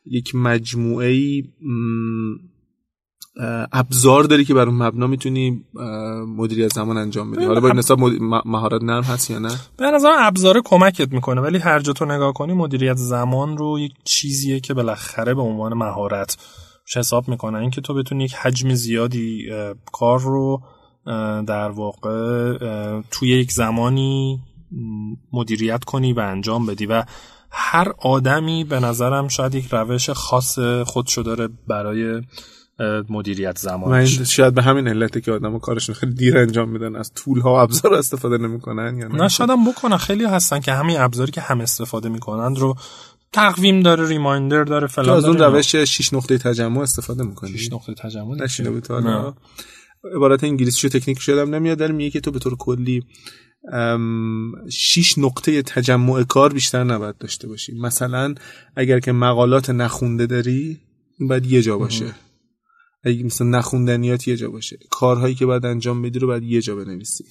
[0.07, 1.45] یک مجموعه ای
[3.73, 5.65] ابزار داری که بر اون مبنا می‌تونی
[6.37, 7.45] مدیریت زمان انجام بدی.
[7.45, 7.99] حالا با نسبت
[8.45, 12.33] مهارت نرم هست یا نه؟ به نظر ابزار کمکت می‌کنه ولی هر جا تو نگاه
[12.33, 16.39] کنی مدیریت زمان رو یک چیزیه که بالاخره به عنوان مهارت
[16.97, 17.59] حساب می‌کنه.
[17.59, 19.49] اینکه تو بتونی یک حجم زیادی
[19.93, 20.63] کار رو
[21.47, 22.59] در واقع
[23.11, 24.41] توی یک زمانی
[25.33, 26.87] مدیریت کنی و انجام بدی.
[26.87, 27.05] و
[27.51, 32.23] هر آدمی به نظرم شاید یک روش خاص خودشو داره برای
[33.09, 34.07] مدیریت زمان.
[34.07, 37.57] شاید به همین علته که آدم کارشون خیلی دیر انجام میدن از طول ها و
[37.57, 39.97] ابزار استفاده نمی‌کنن یا نه؟ شاید هم بکنن.
[39.97, 42.77] خیلی هستن که همین ابزاری که هم استفاده می‌کنن رو
[43.33, 47.95] تقویم داره ریمایندر داره فلان از اون روش 6 نقطه تجمع استفاده می‌کنی؟ 6 نقطه
[47.95, 48.87] تجمع نشینه بود
[50.17, 53.03] عبارت انگلیسی شو تکنیک شدم نمیاد داره میگه که تو به طور کلی
[54.71, 57.79] شیش نقطه تجمع کار بیشتر نباید داشته باشی.
[57.81, 58.35] مثلا
[58.77, 60.81] اگر که مقالات نخونده داری
[61.19, 62.15] این باید یه جا باشه.
[63.05, 64.79] اگه مثلا نخوندنیات یه جا باشه.
[64.91, 67.25] کارهایی که باید انجام بدی رو باید یه جا بنویسی.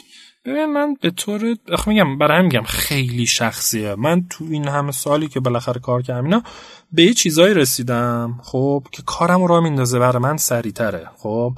[0.46, 1.56] ببین من به طور
[1.88, 3.96] میگم برای میگم خیلی شخصیه.
[3.96, 6.44] من تو این همه سالی که بالاخره کار کردم اینا
[6.92, 10.00] به یه چیزایی رسیدم خب که کارم رو میندازه.
[10.00, 11.54] برای من سریعتره خب.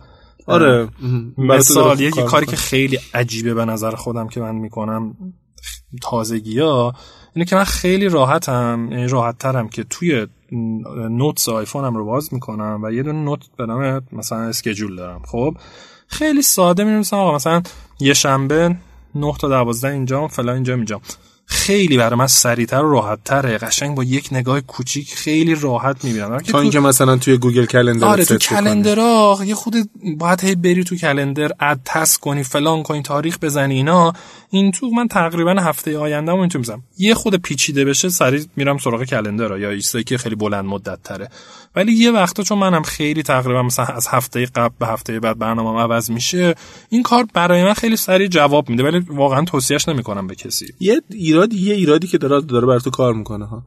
[0.48, 0.90] آره.
[1.38, 5.16] مثال یکی کاری که خیلی عجیبه به نظر خودم که من می‌کنم
[6.02, 6.94] تازگی ها
[7.36, 12.80] اینه که من خیلی راحتم یعنی راحت ترم که توی نوتس آیفونم رو باز می‌کنم
[12.84, 15.22] و یه دونه نوت به نام مثلا اسکیجول دارم.
[15.26, 15.56] خب؟
[16.08, 17.62] خیلی ساده می‌نویسم آقا مثلا
[18.00, 18.76] یه شنبه
[19.16, 21.02] 9 تا 12 اینجا فلان اینجا اینجا
[21.52, 26.38] خیلی برای من سریعتر و راحت تره قشنگ با یک نگاه کوچیک خیلی راحت می‌بینم.
[26.38, 28.98] تا اینکه مثلا توی گوگل calendar آره تو calendar
[29.46, 29.76] یه خرده
[30.18, 34.14] باید هی بری تو calendar add task کنی فلان کنی تاریخ بزنی اینا.
[34.50, 39.04] این تو من تقریبا هفته آینده اینطور می‌زنم یه خرده پیچیده بشه سریع میرم سراغ
[39.04, 41.30] calendar یا ایستایی که خیلی بلند مدت تره
[41.76, 45.82] ولی یه وقتا چون منم خیلی تقریبا مثلا از هفته قبل به هفته بعد برنامه
[45.82, 46.56] عوض میشه
[46.90, 50.74] این کار برای من خیلی سریع جواب میده ولی واقعا توصیهش نمی‌کنم به کسی.
[50.80, 53.64] یه ایراد یه ایرادی که داره داره بر تو کار می‌کنه ها.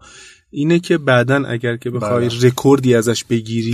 [0.55, 2.49] اینه که بعدا اگر که بخوای بله.
[2.49, 3.73] رکوردی ازش بگیری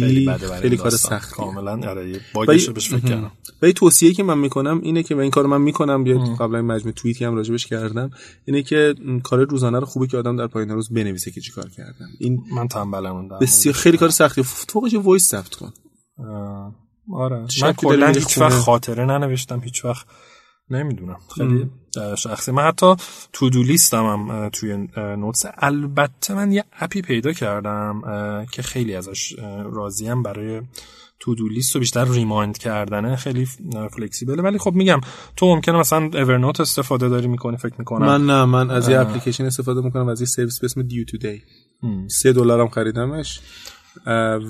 [0.60, 3.32] خیلی, کار سخت کاملا آره bug ش بهش فکر کردم.
[3.62, 6.66] و توصیه که من می‌کنم اینه که و این کارو من می‌کنم یا قبلا این
[6.66, 8.10] مجموعه توییتی هم راجبش کردم
[8.44, 12.08] اینه که کار روزانه رو خوبه که آدم در پایان روز بنویسه که چیکار کردم.
[12.18, 14.42] این من تنبلم بسیار خیلی کار سختی.
[14.42, 15.72] فوقش voice ثبت کن.
[17.12, 17.46] آره.
[17.62, 20.06] من کلا هیچ وقت خاطره ننوشتم هیچ وقت
[20.70, 21.18] نمی‌دونم.
[21.36, 21.70] خیلی
[22.18, 22.52] شخصی.
[22.52, 22.94] من حتی
[23.32, 28.02] تو دو لیستم هم توی نوتس البته من یه اپی پیدا کردم
[28.52, 29.34] که خیلی ازش
[29.72, 30.62] راضیم برای
[31.20, 33.16] تو دو لیست رو بیشتر ریمایند کردنه.
[33.16, 33.44] خیلی
[33.96, 35.00] فلکسیبله ولی خب میگم
[35.36, 38.06] تو ممکنه مثلا اورنوت استفاده داری می‌کنی فکر می‌کنم.
[38.06, 41.18] من نه من از یه اپلیکیشن استفاده می‌کنم از یه سرویس به اسم دیو تو
[41.18, 41.42] دی
[42.08, 43.40] سه دلارم خریدمش.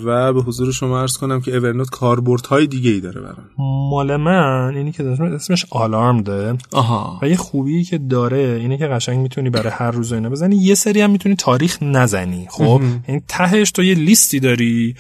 [0.05, 3.51] و به حضور شما عرض کنم که اورنوت های دیگه ای داره برام.
[3.91, 6.59] مال من اینی که اسمش آلارم ده.
[6.73, 7.19] آها.
[7.23, 10.57] و یه خوبی که داره اینه که قشنگ می‌تونی برای هر روز اینو بزنی.
[10.57, 14.95] یه سری هم می‌تونی تاریخ نزنی خب؟ یعنی تهش تو یه لیستی داری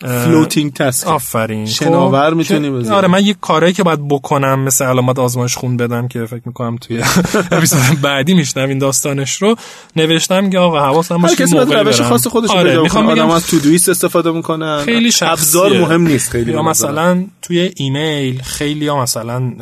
[0.00, 1.66] floating task آفرین.
[1.66, 2.94] شناور خب، می‌تونی بزنی.
[2.94, 6.76] آره من یه کاری که باید بکنم مثل علامت آزمایش خون بدم که فکر می‌کنم
[6.76, 7.02] توی
[7.52, 9.56] اپیزود بعدی میشنم داستانش رو.
[9.96, 13.58] نوشتم که آقا حواسم باشه کسی باید روش خاص خودش آره می‌خوام بگم از تو
[13.58, 14.82] دویست استفاده می‌کنن.
[14.84, 19.52] خیلی ابزار مهم نیست خیلی یا مثلا توی ایمیل خیلی ها مثلا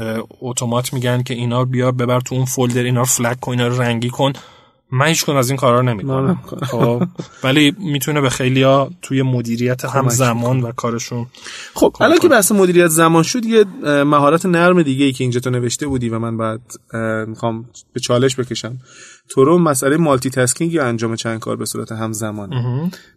[0.41, 3.83] اتومات میگن که اینا بیا ببر تو اون فولدر اینا رو فلگ کن اینا رو
[3.83, 4.33] رنگی کن.
[4.95, 6.43] من هیچ از این کارا نمی‌کنم.
[6.63, 7.03] خب
[7.45, 11.27] ولی می‌تونه به خیلیا توی مدیریت هم زمان و کارشون
[11.75, 13.65] خب الان که بحث مدیریت زمان شد یه
[14.05, 16.61] مهارت نرم دیگه ای که اینجا تو نوشته بودی و من بعد
[17.29, 18.79] می‌خوام به چالش بکشم.
[19.29, 22.51] تو رو مسئله مالتی تاسکینگ یا انجام چند کار به صورت همزمان؟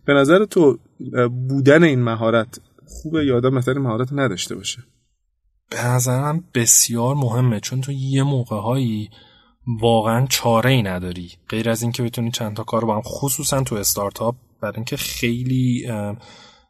[0.05, 0.77] به نظر تو
[1.49, 4.83] بودن این مهارت خوبه یا آدم مثلا مهارت نداشته باشه؟
[5.69, 9.09] به نظرم بسیار مهمه چون تو یه موقع هایی
[9.67, 11.31] واقعا چاره ای نداری.
[11.49, 15.87] غیر از اینکه بتونی چند تا کار با هم خصوصا تو استارتاپ برای اینکه خیلی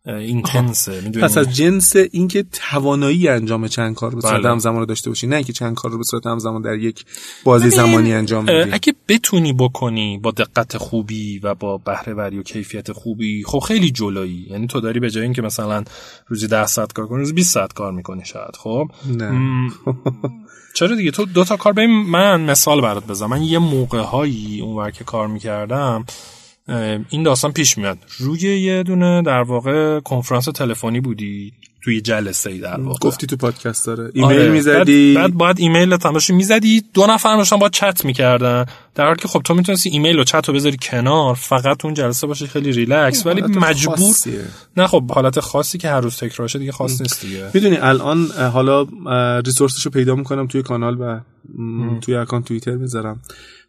[0.07, 1.01] اینتنسه.
[1.23, 4.49] پس از جنس اینکه توانایی انجام چند کار به صورت بله.
[4.49, 7.05] همزمان رو داشته باشی نه اینکه چند کار رو به صورت همزمان در یک
[7.43, 8.71] بازی زمانی انجام بدی.
[8.71, 13.91] اگه بتونی بکنی با دقت خوبی و با بهره وری و کیفیت خوبی خب خیلی
[13.91, 14.47] جلویی.
[14.49, 15.83] یعنی تو داری به جای اینکه مثلا
[16.27, 19.31] روزی 10 ساعت کار کنی روزی 20 ساعت کار می‌کنی شاید خب؟ نه.
[20.77, 23.29] چرا دیگه؟ تو دو تا کار ببین من مثال برات بزنم.
[23.29, 26.05] من یه موقع هایی اون که کار می‌کردم
[27.09, 27.97] این داستان پیش میاد.
[28.19, 31.53] روی یه دونه در واقع کنفرانس تلفنی بودی.
[31.81, 32.99] توی جلسه ای در واقع.
[32.99, 34.11] گفتی تو پادکست داره.
[34.13, 34.49] ایمیل آره.
[34.49, 38.65] می‌زدی؟ بعد, بعد باید ایمیل تماشا می‌زدی؟ دو نفر داشتن با چت می‌کردن.
[38.95, 42.27] در حالی که خب تو می‌تونستی ایمیل و چت رو بذاری کنار فقط اون جلسه
[42.27, 44.45] باشه خیلی ریلکس ولی مجبور خاصیه.
[44.77, 47.51] نه خب حالت خاصی که هر روز تکرار شده دیگه خاص نیست دیگه.
[47.53, 48.87] می‌دونی الان حالا
[49.39, 51.19] resource شو پیدا می‌کنم توی کانال و
[52.01, 53.21] توی اکانت توییتر می‌ذارم.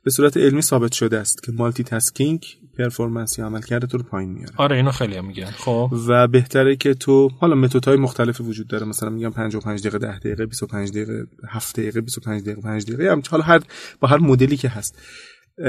[0.08, 2.46] به صورت علمی ثابت شده است که multitasking
[2.78, 4.54] performance یا عملکرد تو رو پایین میاره.
[4.56, 5.50] آره اینو خیلی هم میگن.
[5.50, 5.92] خب.
[6.08, 8.86] و بهتره که تو حالا متدهای مختلفی وجود داره.
[8.86, 13.10] مثلا میگم 55 دقیقه 10 دقیقه 25 دقیقه 7 دقیقه 25 دقیقه 5 دقیقه.
[13.12, 13.60] هم حالا هر
[14.00, 14.98] با هر مدلی که هست.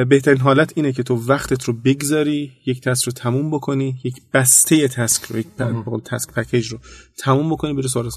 [0.09, 4.87] بهترین حالت اینه که تو وقتت رو بگذاری یک task رو تموم بکنی یک بسته
[4.87, 5.47] task رو یک
[6.05, 6.79] task package رو
[7.17, 8.09] تموم بکنی بری سراغ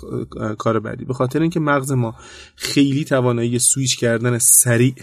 [0.59, 1.05] کار بعدی.
[1.05, 2.15] به خاطر اینکه مغز ما
[2.57, 4.95] خیلی توانایی سویچ کردن سریع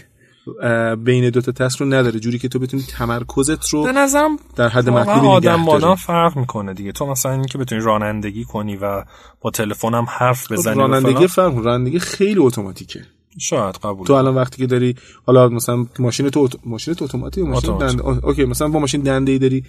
[1.04, 2.20] بین دو تا task رو نداره.
[2.20, 6.36] جوری که تو بتونی تمرکزت رو به نظرم در حد مطلوبی آدم با آدم فرق
[6.36, 6.92] می‌کنه دیگه.
[6.92, 9.04] تو مثلا اینکه بتونی رانندگی کنی و
[9.40, 13.04] با تلفنم حرف خب، بزنی رانندگی فرق رانندگی خیلی اتوماتیکه.
[13.38, 14.94] شاید قبول تو الان وقتی که داری
[15.26, 19.38] حالا مثلا ماشین تو ماشین تو اتوماتیک ماشین دنده؟ اوکی مثلا با ماشین دنده ای
[19.38, 19.64] داری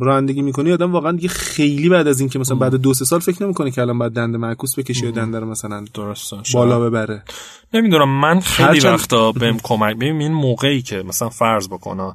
[0.00, 3.42] رانندگی می‌کنی آدم واقعا دیگه خیلی بعد از اینکه مثلا بعد دو سه سال فکر
[3.42, 7.24] نمی‌کنه که الان بعد دنده معکوس بکشه یا دنده رو مثلا درسته بالا ببره.
[7.74, 12.14] نمی‌دونم من خیلی وقتا بهم کمک ببین این موقعی که مثلا فرض بکنه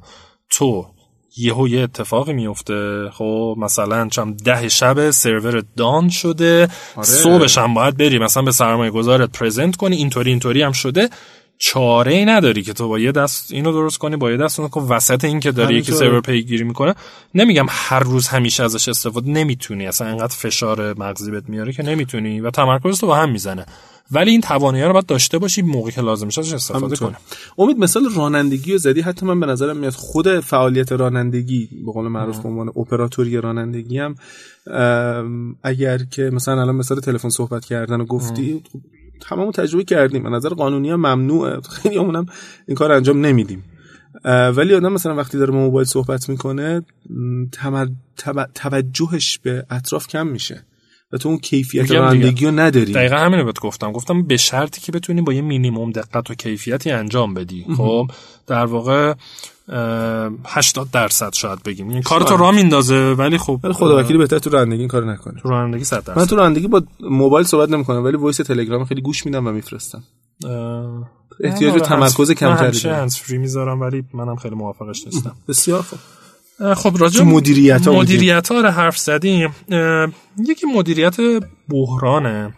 [0.50, 0.86] تو
[1.38, 3.10] یهو یه اتفاقی میفته.
[3.12, 6.68] خب مثلا چم ده شب سرور دان شده.
[6.96, 7.06] آره.
[7.06, 8.18] صبحش هم باید بری.
[8.18, 9.96] مثلا به سرمایه گذارت پرزنت کنی.
[9.96, 11.08] اینطوری اینطوری هم شده.
[11.60, 14.68] چاره ای نداری که تو با یه دست اینو درست کنی با یه دست اونو
[14.70, 16.94] کن وسط این که داری یکی سرور پیگیری می‌کنه.
[17.34, 19.30] نمیگم هر روز همیشه ازش استفاده.
[19.30, 19.86] نمی‌تونی.
[19.86, 22.40] اصلا انقدر فشار مغزی بهت میاره که نمی‌تونی.
[22.40, 23.66] و تمرکز تو با هم می‌زنه.
[24.12, 27.14] ولی این توانایی رو باید داشته باشی موقعی که لازم ازش استفاده کنی.
[27.58, 29.00] امید مثال رانندگی رو زدی.
[29.00, 33.98] حتی من به نظرم میاد خود فعالیت رانندگی به قول معروف به عنوان اپراتوری رانندگی
[33.98, 34.14] هم
[35.62, 38.62] اگر که مثلا الان مثال تلفن صحبت کردن و گفتی
[39.20, 40.22] تمام تجربه کردیم.
[40.22, 41.60] به نظر قانونی هم ممنوعه.
[41.82, 42.26] خیلی همونم
[42.68, 43.64] این کار انجام نمیدیم.
[44.24, 46.82] ولی آدم مثلا وقتی داره موبایل صحبت می‌کنه
[48.54, 50.64] توجهش به اطراف کم میشه.
[51.12, 52.92] و تو اون کیفیت رانندگی رو نداری.
[52.92, 53.92] دقیقا همینو بهت گفتم.
[53.92, 57.66] گفتم به شرطی که بتونی با یه مینیموم دقت و کیفیتی انجام بدی.
[57.76, 58.10] خب
[58.46, 59.14] در واقع
[60.46, 61.88] 80 درصد شاید بگیم.
[61.88, 65.10] این کارو تو راه میندازه ولی خب ولی خدا وکیلی بهتر تو رانندگی این کارو
[65.10, 66.18] نکنه تو رانندگی 100 درصد.
[66.18, 70.02] من تو رانندگی با موبایل صحبت نمی‌کنم ولی وایس تلگرام خیلی گوش میدم و میفرستم.
[71.40, 73.08] احتیاج به تمرکز کمتری دارم.
[73.08, 75.36] هندزفری می‌ذارم ولی منم خیلی موافقش نیستم.
[75.48, 75.98] بسیار خوب.
[76.76, 79.54] خب راجع مدیریت ها مدیریت ها رو حرف زدیم.
[80.38, 81.16] یکی مدیریت
[81.68, 82.52] بحرانه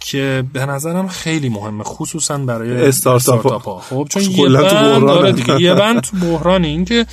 [0.00, 3.80] که به نظرم خیلی مهمه خصوصا برای استارتاپ ها.
[3.80, 7.06] خب چون یه بند داره دیگه یه بند تو بحران این که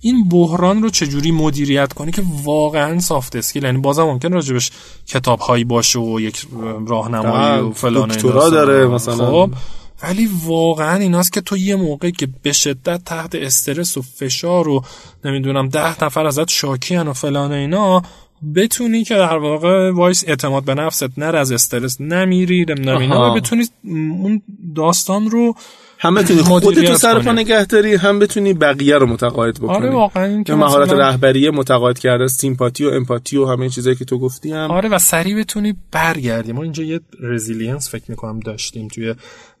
[0.00, 4.70] این بحران رو چجوری مدیریت کنی که واقعا soft skill یعنی بازم ممکن راجبش
[5.06, 6.46] کتاب هایی باشه و یک
[6.86, 8.08] راهنمایی و فلان
[8.50, 9.26] داره مثلا.
[9.26, 9.50] خب
[10.02, 14.84] ولی واقعا ایناست که تو یه موقع که به شدت تحت استرس و فشار و
[15.24, 18.02] نمی‌دونم ده نفر ازت شاکیان و فلان اینا
[18.54, 23.34] بتونی که در واقع وایسی اعتماد به نفست نره از استرس نمیری نمی‌دونم اینا و
[23.34, 24.42] بتونی اون
[24.74, 25.54] داستان رو
[26.00, 29.76] هم بتونی خودت تو سر پا نگهداری هم بتونی بقیه رو متقاعد بکنی.
[29.76, 34.18] آره واقعا که مهارت رهبری متقاعد کرده sympathy و empathy و همه چیزایی که تو
[34.18, 34.70] گفتی هم.
[34.70, 36.52] آره و سریع بتونی برگردی.
[36.52, 39.14] ما اینجا یه resilience فکر می‌کنم داشتیم توی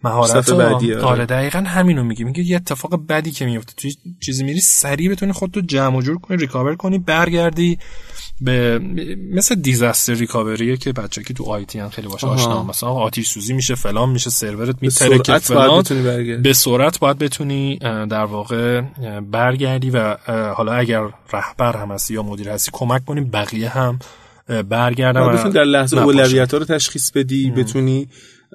[0.04, 1.04] مهارت بعدی آره.
[1.04, 3.72] آره دقیقا همینو میگی میگه یه اتفاق بدی که میفته.
[3.76, 7.78] توی چیزی میری سریع بتونی خودتو جمع و جور کنی recover کنی برگردی.
[8.40, 8.78] به
[9.32, 13.28] مثل disaster recovery ه که بچه که تو IT هم خیلی باشه آشنا مثلا آتیش
[13.28, 15.84] سوزی میشه فلان میشه سرورت می‌ترکه که فلان.
[16.42, 17.78] به سرعت باید بتونی
[18.10, 18.80] در واقع
[19.30, 20.16] برگردی و
[20.56, 23.98] حالا اگر رهبر هم هستی یا مدیر هستی کمک کنی بقیه هم
[24.68, 28.08] برگردن و در لحظه اولویت رو تشخیص بدی بتونی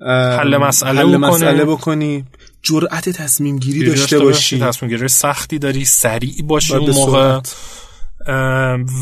[0.08, 2.24] حل مسئله, حل مسئله بکنی.
[2.62, 4.60] جرأت تصمیم گیری داشته باشی.
[4.60, 7.39] تصمیم گیری سختی داری سریع باشی اون موقع.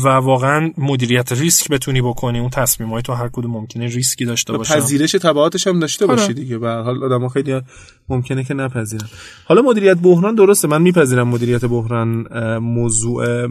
[0.04, 2.38] و واقعا مدیریت ریسک بتونی بکنی.
[2.38, 2.50] اون
[2.90, 6.14] های تو هر کدوم ممکنه ریسکی داشته باشه پذیرش تبعاتش هم داشته آره.
[6.14, 6.58] باشی دیگه.
[6.58, 7.60] به حال آدم خیلی
[8.08, 9.06] ممکنه که نپذیرن.
[9.44, 10.68] حالا مدیریت بحران درسته.
[10.68, 13.46] من میپذیرم مدیریت بحران موضوع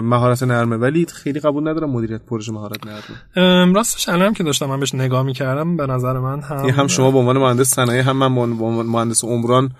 [0.00, 4.80] مهارت نرمه ولی خیلی قبول ندارم مدیریت پروژه مهارت نرمه راستش الان که داشتم من
[4.80, 8.28] بهش نگاه می‌کردم به نظر من هم هم شما به عنوان مهندس صنایع هم من
[8.86, 9.70] مهندس عمران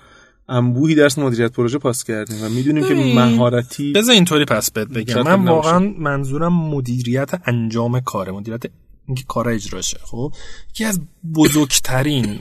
[0.48, 5.22] انبوهی درس مدیریت پروژه پاس کردیم و می‌دونیم که مهارتی بذار اینطوری پس بهت بگم.
[5.22, 8.32] من واقعا منظورم مدیریت انجام کاره.
[8.32, 8.62] مدیریت
[9.06, 9.98] اینکه کار اجراشه.
[10.04, 10.32] خب؟
[10.70, 11.00] یکی از
[11.34, 12.38] بزرگترین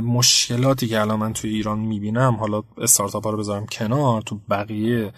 [0.00, 5.12] مشکلاتی که الان من توی ایران می‌بینم حالا استارتاپ ها رو بذارم کنار تو بقیه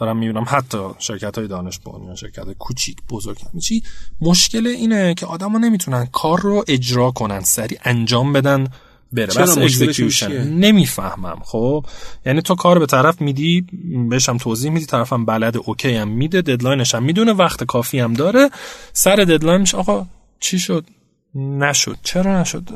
[0.00, 3.82] دارم می‌بینم حتی شرکت های دانش یا شرکت کوچیک بزرگ چی؟
[4.20, 8.66] مشکل اینه که آدما نمی‌تونن کار رو اجرا کنن سریع انجام بدن
[9.12, 9.26] بره.
[9.26, 11.38] بس اکزیکیوشن نمی‌فهمم.
[11.44, 11.86] خب؟
[12.26, 13.66] یعنی تو کار به طرف میدی
[14.10, 18.12] بهشم توضیح میدی طرفم بلد okay هم میده deadline ش هم می‌دونه وقت کافی هم
[18.12, 18.50] داره.
[18.92, 20.06] سر deadline ش آقا
[20.40, 20.84] چی شد؟
[21.34, 21.96] نشد.
[22.02, 22.68] چرا نشد؟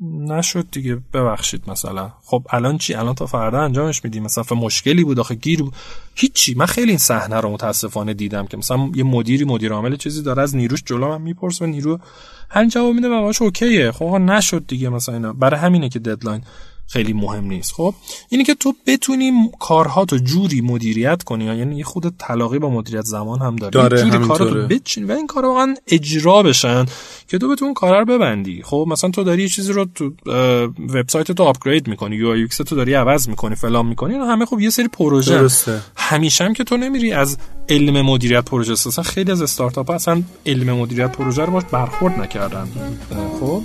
[0.00, 2.12] نشد دیگه ببخشید مثلا.
[2.24, 5.74] خب الان چی؟ الان تا فردا انجامش میدی مثلا مشکلی بود آخه گیر بود.
[6.14, 6.54] هیچی.
[6.54, 10.42] من خیلی این صحنه رو متاسفانه دیدم که مثلا یه مدیری مدیر عامل چیزی داره
[10.42, 11.98] از نیروش جلو من می‌پرسه و نیرو
[12.48, 13.92] همین جواب میده و باش okay ه.
[13.92, 15.32] خب نشد دیگه مثلا اینا.
[15.32, 16.42] برای همینه که deadline
[16.92, 17.72] خیلی مهم نیست.
[17.72, 17.94] خب
[18.28, 23.04] اینی که تو بتونی کارها تو جوری مدیریت کنی یعنی یه خرده تلاقی با مدیریت
[23.04, 26.86] زمان هم داره, داره جوری کارا تو بچینی و این کارا واقعا اجرا بشن
[27.28, 28.62] که تو بتونی کارا رو ببندی.
[28.62, 30.12] خب مثلا تو داری یه چیزی رو تو
[30.78, 34.70] وبسایت تو upgrade می‌کنی UX تو داری عوض می‌کنی فلان می‌کنی اینا همه خب یه
[34.70, 35.80] سری پروژه درسته.
[35.96, 40.72] همیشه هم که تو نمیری از علم مدیریت پروژه اصلا خیلی از استارتاپ اصلا علم
[40.72, 42.68] مدیریت پروژه رو باش برخورد نکردن.
[43.40, 43.62] خب؟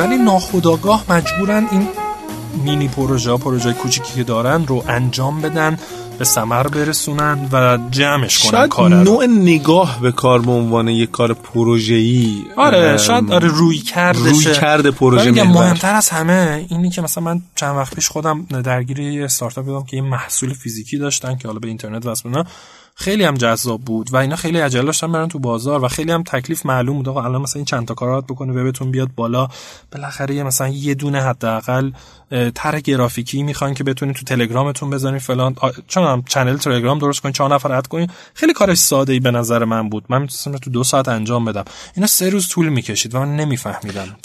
[0.00, 1.88] ولی ناخداگاه مجبورن این
[2.64, 5.78] مینی پروژه پروژه کوچیکی که دارن رو انجام بدن
[6.18, 11.34] به ثمر برسونن و جمعش کنن کار نوع نگاه به کار به عنوان یک کار
[11.34, 12.44] پروژه‌ای.
[12.56, 17.42] آره شاید آره روی کرده روی کرده پروژه مهمتر از همه اینی که مثلا من
[17.54, 21.60] چند وقت پیش خودم درگیر یه استارتاپ بودم که یه محصول فیزیکی داشتن که حالا
[21.60, 22.28] به اینترنت وصل
[23.00, 26.22] خیلی هم جذاب بود و اینا خیلی عجله داشتن برن تو بازار و خیلی هم
[26.22, 27.08] تکلیف معلوم بود.
[27.08, 29.48] آقا الان مثلا این چند تا کارات بکنه وبتون بیاد بالا.
[29.92, 31.90] بالاخره مثلا یه دونه حداقل
[32.54, 35.56] طرح گرافیکی می‌خوان که بتونید تو تلگرامتون بزنین فلان.
[35.88, 38.08] چون هم چنل تلگرام درست کنین چهار نفر اد کنین.
[38.34, 40.04] خیلی کارش ساده ای به نظر من بود.
[40.08, 41.64] من می‌تونستم تو دو ساعت انجام بدم.
[41.96, 44.16] اینا سه روز طول می‌کشید و من نمیفهمیدم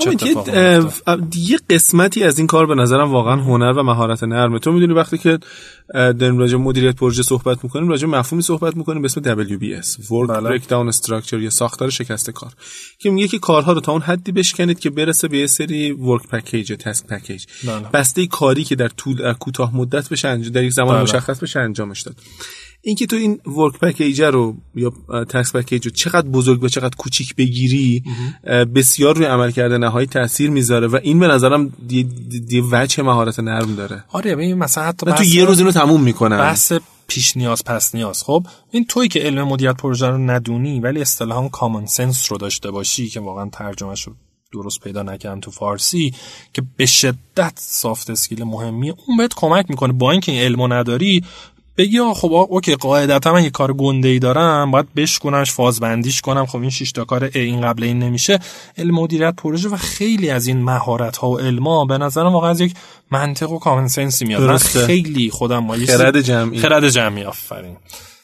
[1.36, 4.60] یه قسمتی از این کار به نظرم واقعا هنر و مهارت نرمه.
[4.60, 5.40] تو می‌دونی وقتی که
[5.94, 10.60] داریم راجع مدیریت پروژه صحبت می‌کنیم راجع مفهومی صحبت می‌کنیم به اسم WBS Work بله.
[10.60, 12.52] Breakdown Structure یا ساختار شکسته کار.
[13.00, 16.28] که میگه که کارها رو تا اون حدی بشکنید که برسه به یه سری work
[16.28, 17.46] package task package
[17.94, 21.04] بسته کاری که در طول کوتاه مدت بشه انجام در یک زمان بله.
[21.04, 22.16] مشخص بشه انجامش داد.
[22.88, 24.94] اینکه تو این work package رو یا
[25.30, 28.04] task package رو چقدر بزرگ و چقدر کوچیک بگیری
[28.76, 34.04] بسیار روی عملکرد نهایی تاثیر می‌ذاره و این به نظرم دی, وجه مهارت نرم داره.
[34.12, 36.38] آره ببین مثلا حتی تو یه روز اینو تموم می‌کنم.
[36.38, 36.74] بحث
[37.08, 38.24] پیش نیاز پس نیاز.
[38.24, 42.72] خب این توی که علم مدیریت پروژه رو ندونی ولی اصطلاحا common sense رو داشته
[42.72, 44.14] باشی که واقعا ترجمه رو
[44.54, 46.14] درست پیدا نکردم تو فارسی
[46.54, 49.94] که به شدت soft skill مهمیه اون بهت کمک می‌کنه.
[49.94, 51.24] با اینکه این علمو نداری
[51.78, 56.46] بگی خب okay قاعدتا من یه کار گنده ای دارم باید بشکنمش فازبندیش کنم.
[56.46, 58.40] خب این شش تا کار این قبل این نمیشه.
[58.78, 62.62] علم مدیریت پروژه و خیلی از این مهارت ها و علما به نظرم واقعا از
[62.62, 62.74] یک
[63.12, 64.42] منطق و common sense ی میاد.
[64.42, 66.60] من خیلی خودم ما خرد جمعی.
[66.60, 67.78] خرد جمعی آفرین.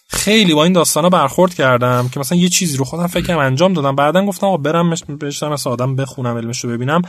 [0.08, 3.96] خیلی با این داستانا برخورد کردم که مثلا یه چیزی رو خودم فکرم انجام دادم.
[3.96, 4.90] بعدا گفتم آقا برم
[5.22, 7.02] بشتم مثلا آدم بخونم علمش رو ببینم.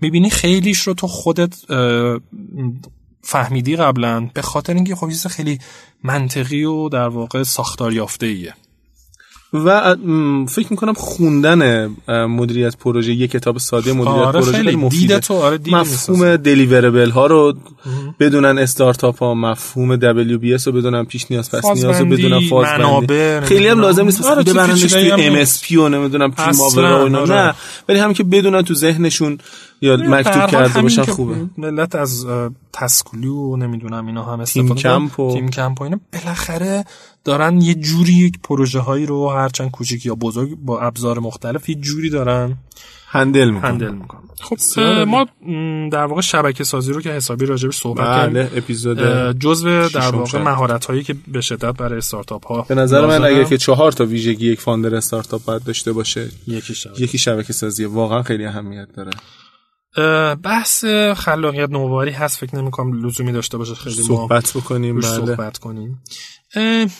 [0.00, 1.54] می‌بینی خیلیش رو تو خودت
[3.22, 5.58] فهمیدی قبلا؟ به خاطر اینکه خب خیلی
[6.02, 8.54] منطقی و در واقع ساختار یافته ایه
[9.52, 9.96] و
[10.48, 14.76] فکر می‌کنم خوندن مدیریت پروژه یک کتاب ساده مدیریت آره پروژه خیلی.
[14.76, 15.18] مفیده.
[15.18, 17.54] تو آره مفهوم دلیوربل ها رو
[18.20, 22.66] بدونن استارتاپ ها مفهوم WBS رو بدونن پیش نیاز پس نیاز رو بدونن فاز
[23.44, 27.18] خیلی هم لازم نیست آره ببرنش MSP و نمی‌دونم Primavera و اینا.
[27.18, 27.34] آره.
[27.34, 27.54] نه
[27.88, 29.38] ولی همین که بدونن تو ذهنشون
[29.80, 31.34] یا مکتوب کرده باشن خوبه.
[31.58, 32.26] ملت از
[32.72, 36.00] Taskulu و نمی‌دونم اینا هم استفاده Teamcamp و Teamcamp و اینا.
[36.12, 36.84] بالاخره
[37.28, 41.74] دارن یه جوری یک پروژه هایی رو هرچند کوچیک یا بزرگ با ابزار مختلف یه
[41.74, 42.56] جوری دارن
[43.06, 43.70] handle می‌کنن.
[43.70, 44.20] handle می‌کنن.
[44.40, 45.26] خب ما
[45.92, 48.98] در واقع شبکه سازی رو که حسابی راجبش صحبت بله کردیم اپیزود
[49.38, 53.44] جزء در واقع مهارت هایی که به شدت برای استارتاپ ها به نظر من اگر
[53.44, 57.84] که چهار تا ویژگی یک فاندر استارتاپ باید داشته باشه یکی شبکه, یکی شبکه سازی.
[57.84, 59.10] واقعا خیلی اهمیت داره.
[60.34, 60.84] بحث
[61.16, 65.08] خلاقیت نوباری هست فکر نمی کنم لزومی داشته باشه خیلی صحبت بکنیم بله.
[65.08, 66.02] صحبت کنیم.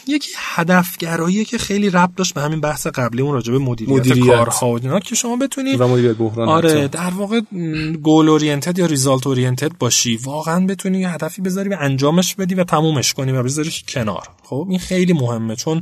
[0.07, 4.27] یکی هدفگرایی که خیلی ربط داشت به همین بحث قبلی اون راجع به مدیریت, مدیریت.
[4.27, 7.41] کارها و اینا که شما بتونی و مدیریت بحران آره در واقع
[8.03, 10.17] گول اورینتد یا ریزالت اورینتد باشی.
[10.17, 14.29] واقعا بتونی یه هدفی بذاری و انجامش بدی و تمومش کنی و بذاریش کنار.
[14.43, 15.81] خب این خیلی مهمه چون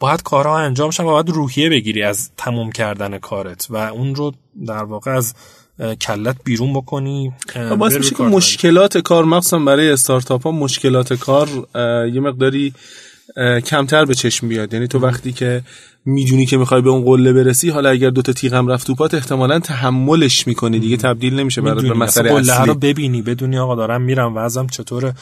[0.00, 4.32] باید کارها انجام شن و باید روحیه بگیری از تموم کردن کارت و اون رو
[4.66, 5.34] در واقع از
[6.00, 7.32] کلت بیرون بکنی
[7.78, 11.48] باعث میشه که مشکلات کار مخصوصا برای استارتاپ ها مشکلات کار
[12.14, 12.74] یه مقداری
[13.66, 14.74] کمتر به چشم بیاد.
[14.74, 15.62] یعنی تو وقتی که
[16.04, 19.58] می‌دونی که می‌خوای به اون قله برسی حالا اگر دوتا تیغم رفت تو پات احتمالا
[19.58, 24.02] تحملش می‌کنی دیگه تبدیل نمیشه برات به مسئله اصلی قله رو ببینی بدونی آقا دارم
[24.02, 25.14] میرم وضعم چطوره.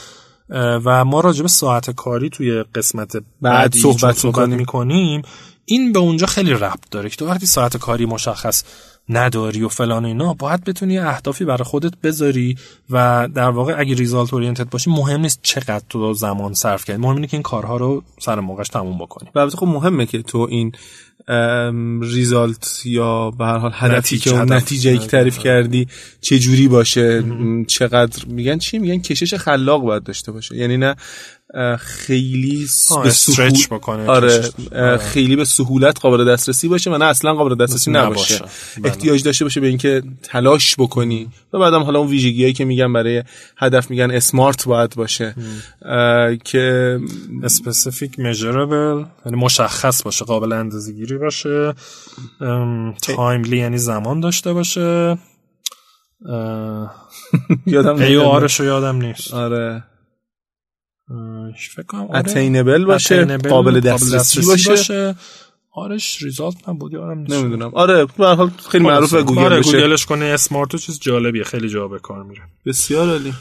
[0.85, 5.21] و ما راجع به ساعت کاری توی قسمت بعد صحبت, صحبت می‌کنیم
[5.65, 8.63] این به اونجا خیلی ربط داره که تو وقتی ساعت کاری مشخص
[9.09, 12.57] نداری و فلان اینا باید بتونی اهدافی برای خودت بذاری
[12.89, 17.01] و در واقع اگه ریزالت اورینتد باشی مهم نیست چقدر تو زمان صرف کردی.
[17.01, 19.29] مهم اینه که این کارها رو سر موقعش تموم بکنی.
[19.35, 20.71] و خب مهمه که تو این
[22.01, 25.87] ریزالت یا به هر حال هدفی که اون نتیجه که تعریف کردی
[26.21, 27.23] چه جوری باشه؟
[27.67, 30.55] چقدر؟ میگن چی؟ میگن کشش خلاق باید داشته باشه.
[30.55, 30.95] یعنی نه
[31.79, 32.67] خیلی
[33.03, 34.97] به سهولت بکنه آره, آره.
[34.97, 38.53] خیلی به سهولت قابل دسترسی باشه و نه اصلا قابل دسترسی نباشه, نباشه.
[38.77, 38.91] بله.
[38.91, 41.27] احتیاج داشته باشه به اینکه تلاش بکنی.
[41.53, 43.23] و بعدم حالا اون ویژگیایی که میگن برای
[43.57, 45.35] هدف میگن اسمارت باید باشه.
[46.43, 46.99] که
[47.43, 51.73] اسپسیفیک میجربل یعنی مشخص باشه قابل اندازه گیری باشه
[53.01, 55.17] timely یعنی زمان داشته باشه.
[57.65, 59.33] یادم R ش یادم نیست.
[59.33, 59.83] آره.
[61.75, 62.85] فکر کنم آره.
[62.85, 65.15] باشه؟ قابل دسترسی باشه.
[65.71, 67.33] R ش result من بود نیست.
[67.33, 67.71] نمی‌دونم.
[67.73, 71.99] آره به حال خیلی معروفه گوگل آره گوگلش کنه SMART چیز جالبیه خیلی جا به
[71.99, 72.41] کار میره.
[72.65, 73.33] بسیار عالی.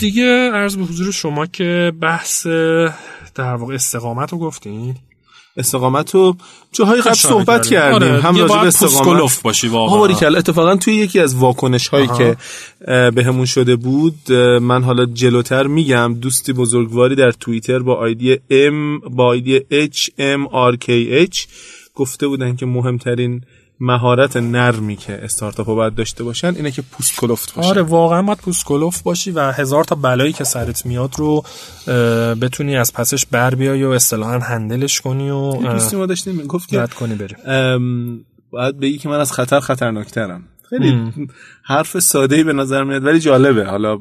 [0.00, 2.46] دیگه عرض به حضور شما که بحث
[3.34, 4.96] در واقع استقامت رو گفتین.
[5.56, 6.36] استقامت رو
[6.72, 7.94] جاهای قبل صحبت کردیم.
[7.94, 8.20] آره.
[8.20, 9.42] هم راجع به استقامت.
[9.42, 10.28] باشی واقعا.
[10.36, 12.36] اتفاقا توی یکی از واکنش هایی که
[12.86, 14.32] به همون شده بود
[14.62, 20.46] من حالا جلوتر میگم دوستی بزرگواری در توییتر با آیدی ام با آیدی اچ ام
[20.46, 21.44] آر کی اچ
[21.94, 23.40] گفته بودن که مهمترین
[23.84, 27.68] مهارت نرمی که استارتاپ ها باید داشته باشن اینه که پوست کلفت باشن.
[27.68, 31.44] آره واقعا باید پوست کلفت باشی و هزار تا بلایی که سرت میاد رو
[32.40, 36.86] بتونی از پسش بر بیای و اصطلاحا هندلش کنی و دوستی ما داشتیم گفت که
[36.86, 37.34] کنی بری.
[38.50, 40.42] باید بگی که من از خطر خطرناکترم.
[40.70, 41.12] خیلی
[41.62, 43.64] حرف ساده ای به نظر میاد ولی جالبه.
[43.64, 43.98] حالا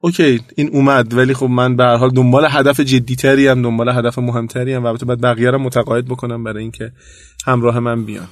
[0.00, 4.18] اوکی این اومد ولی خب من به هر حال دنبال هدف جدیتری هم دنبال هدف
[4.18, 6.92] مهمتری هم و البته باید بقیه رو متقاعد بکنم برای اینکه
[7.46, 8.28] همراه من بیان.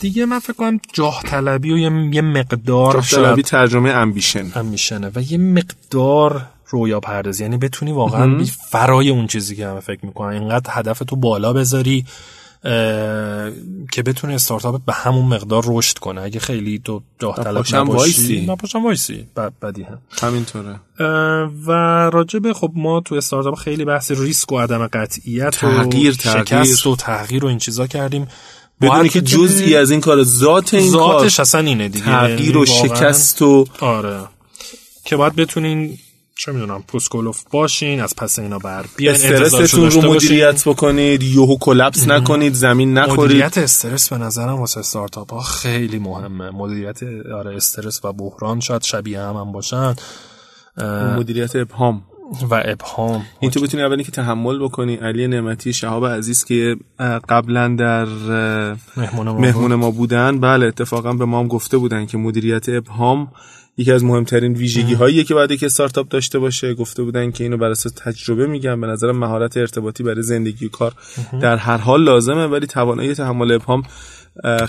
[0.00, 4.46] دیگه من فکر کنم جاه طلبی و یه مقدار جاه طلبی ترجمه امبیشن.
[4.54, 10.06] امبیشنه و یه مقدار رویا پردازی یعنی بتونی واقعا فرای اون چیزی که همه فکر
[10.06, 12.04] می‌کنن اینقدر هدف تو بالا بذاری
[13.92, 16.20] که بتونه استارتاپ به همون مقدار رشد کنه.
[16.20, 19.26] اگه خیلی تو راه طلب نباشی نپاشم وایسی.
[19.62, 19.98] بدی هم.
[20.22, 20.80] همینطوره.
[21.66, 21.72] و
[22.12, 26.96] راجب خب ما تو استارتاپ خیلی بحث ریسک و عدم قطعیت تغییر، و شکست و
[26.96, 28.28] تغییر و این چیزا کردیم.
[28.80, 32.04] بدونی که جزئی از این کار ذات این ذاتش کار اصلا اینه دیگه.
[32.04, 34.20] تغییر و شکست و آره.
[35.04, 35.98] که باید بتونین
[36.38, 42.08] چه می‌دونم پوسکولوف باشین از پس اینا بر بیاین استرستون رو مدیریت بکنید یهو کلپس
[42.08, 43.20] نکنید زمین نخورید.
[43.20, 46.50] مدیریت استرس به نظرم واسه استارتاپ ها خیلی مهمه.
[46.50, 47.02] مدیریت
[47.34, 49.94] آره استرس و بحران شاید شبیه هم, هم باشن.
[51.16, 52.02] مدیریت ابهام.
[52.50, 53.22] و ابهام.
[53.40, 54.94] این تو بتونی اولی که تحمل بکنی.
[54.96, 56.76] علی نعمتی شهاب عزیز که
[57.28, 58.04] قبلا در
[58.96, 60.40] مهمون ما, مهمون ما بودن.
[60.40, 63.28] بله اتفاقا به ما هم گفته بودن که مدیریت ابهام
[63.78, 67.56] یکی از مهمترین ویژگی هایی که باید که استارتاپ داشته باشه گفته بودن که اینو
[67.56, 68.80] بر اساس تجربه میگم.
[68.80, 70.92] به نظر مهارت ارتباطی برای زندگی و کار
[71.40, 73.82] در هر حال لازمه ولی توانایی تحمل ابهام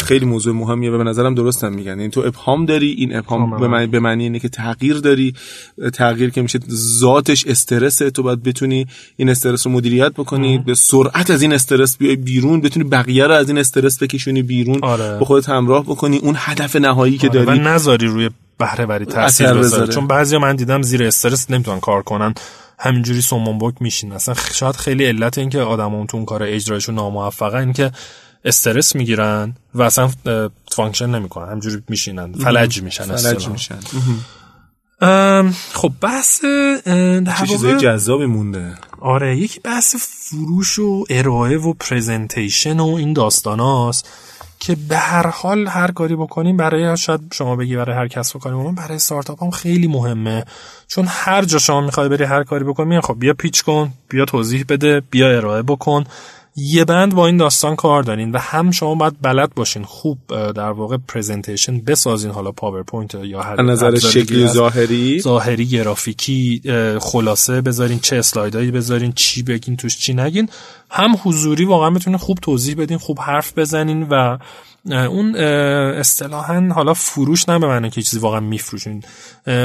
[0.02, 2.00] خیلی موضوع مهمیه و به نظرم درست هم میگن.
[2.00, 5.34] این تو ابهام داری این ابهام به معنی به معنی اینه که تغییر داری
[5.94, 6.60] تغییر که میشه
[7.00, 11.98] ذاتش استرسه تو باید بتونی این استرس رو مدیریت بکنی به سرعت از این استرس
[11.98, 15.18] بیای بیرون بتونی بقیه رو از این استرس بکشونی بیرون آره.
[15.18, 16.18] با خودت همراه بکنی.
[16.18, 17.46] اون هدف نهایی که آره.
[17.46, 19.94] داری و نذاری روی بهره وری تاثیر بذاره.
[19.94, 22.34] چون بعضی من دیدم زیر استرس نمی‌تونن کار کنن.
[22.80, 26.44] همینجوری سام و بکم میشین اصلا شاید خیلی علت این که آدما تو اون کار
[26.44, 27.92] اجرایشون ناموفقه این که
[28.46, 30.10] استرس می‌گیرن و اصلا
[30.72, 33.80] function نمی‌کنن همجوری میشینن فلج میشن فلج میشن.
[35.74, 38.74] خب بحث چه چیزای جذابی مونده.
[39.02, 44.10] آره یکی بحث فروش و ارائه و presentation و این داستاناست
[44.60, 48.76] که به هر حال هر کاری بکنیم برای شاید شما بگی برای هر کس بکنیم
[48.76, 50.46] برای استارتاپ هم خیلی مهمه.
[50.88, 54.66] چون هر جا شما می‌خوای بری هر کاری بکنی خب بیا pitch کن بیا توضیح
[54.70, 56.04] بده بیا ارائه بکن.
[56.60, 60.18] یه بند با این داستان کار دارین و هم شما باید بلد باشین خوب
[60.52, 66.62] در واقع presentation بسازین حالا PowerPoint یا هر نظری شکلی ظاهری؟ ظاهری گرافیکی
[67.02, 70.50] خلاصه بذارین چه اسلایدایی بذارین چی بگین توش چی نگین.
[70.92, 74.38] هم حضوری واقعا بتونین خوب توضیح بدین خوب حرف بزنین و
[74.86, 79.04] اون اصطلاحا حالا فروش نه به معنی که چیزی واقعا میفروشین.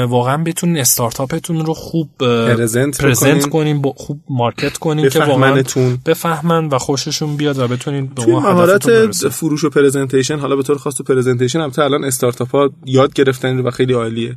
[0.07, 5.63] واقعا بتونین استارتاپتون رو خوب present کنین خوب market کنین که واقعا
[6.05, 10.95] بفهمن و خوششون بیاد و بتونین به مهارت فروش و presentation حالا به طور خاص
[10.95, 14.35] تو presentation هم الان استارتاپ ها یاد گرفتن و خیلی عالیه.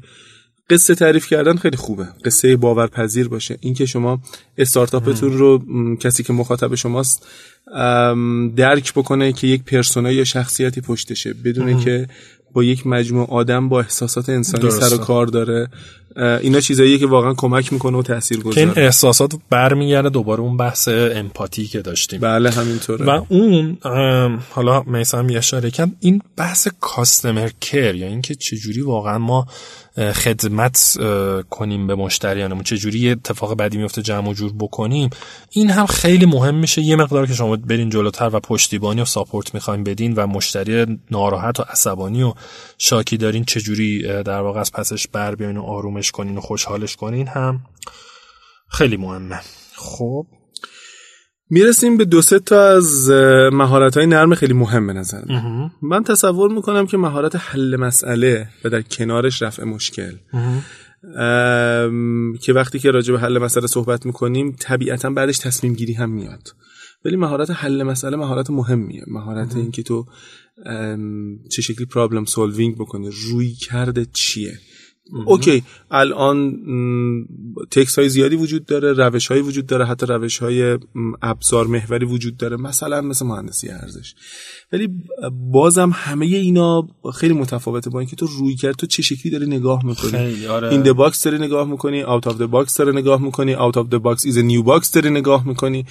[0.70, 2.08] قصه تعریف کردن خیلی خوبه.
[2.24, 3.58] قصه باورپذیر باشه.
[3.60, 4.20] اینکه شما
[4.58, 5.62] استارتاپتون رو
[5.96, 7.26] کسی که مخاطب شماست
[8.56, 11.34] درک بکنه که یک پرسونای یا شخصیتی پشتشه.
[11.34, 12.08] بدونه که
[12.52, 15.68] با یک مجموع آدم با احساسات انسانی سر و کار داره.
[16.18, 20.56] اینا چیزاییه که واقعا کمک می‌کنه و تاثیر گذاره که این احساسات برمیگرده دوباره اون
[20.56, 22.20] بحث امپاتی که داشتیم.
[22.20, 23.06] بله همینطوره.
[23.06, 23.78] و اون
[24.50, 29.46] حالا میسم یه اشاره کرد این بحث کاستمر کر یا اینکه چجوری واقعا ما
[29.98, 30.98] خدمت
[31.50, 35.10] کنیم به مشتریانمون چجوری یه اتفاق بدی میفته جمع و جور بکنیم
[35.50, 36.82] این هم خیلی مهم میشه.
[36.82, 41.60] یه مقدار که شما برین جلوتر و پشتیبانی و ساپورت می‌خوایم بدین و مشتری ناراحت
[41.60, 42.34] و عصبانی و
[42.78, 47.26] شاکی دارین چجوری در واقع از پسش بر بیاین و آرومش کنین و خوشحالش کنین
[47.26, 47.60] هم
[48.70, 49.40] خیلی مهمه.
[49.76, 50.26] خب.
[51.50, 53.10] می‌رسیم به دو سه تا از
[53.52, 55.22] مهارت های نرم خیلی مهم به نظر
[55.82, 56.04] من.
[56.04, 60.12] تصور می‌کنم که مهارت حل مسئله و در کنارش رفع مشکل.
[62.42, 66.48] که وقتی که راجع به حل مسئله صحبت می‌کنیم طبیعتا بعدش تصمیم گیری هم میاد.
[67.04, 70.06] ولی مهارت حل مسئله مهارت مهمیه مهارت اینکه تو
[71.50, 74.58] چه شکلی problem solving بکنی رویکردت چیه؟
[75.26, 75.62] OK.
[75.90, 76.56] الان
[77.70, 80.78] تکنیک های زیادی وجود داره روش های وجود داره حتی روش های
[81.22, 84.14] ابزار محوری وجود داره مثلا مثل مهندسی ارزش.
[84.72, 84.88] ولی
[85.52, 90.46] بازم همه اینا خیلی متفاوته با اینکه تو رویکرد تو چه شکلی داری نگاه می‌کنی؟
[90.46, 90.68] آره.
[90.68, 93.96] in box داری نگاه می‌کنی out of the box داری نگاه می‌کنی out of the
[93.96, 95.86] box is new box داری نگاه می‌کنی.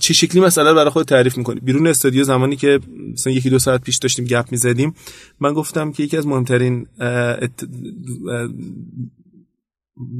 [0.00, 2.80] چه شکلی مسئله برای خودت تعریف می‌کنی؟ بیرون استودیو زمانی که
[3.12, 4.94] مثلا یکی دو ساعت پیش داشتیم گپ می‌زدیم
[5.40, 6.86] من گفتم که یکی از مهمترین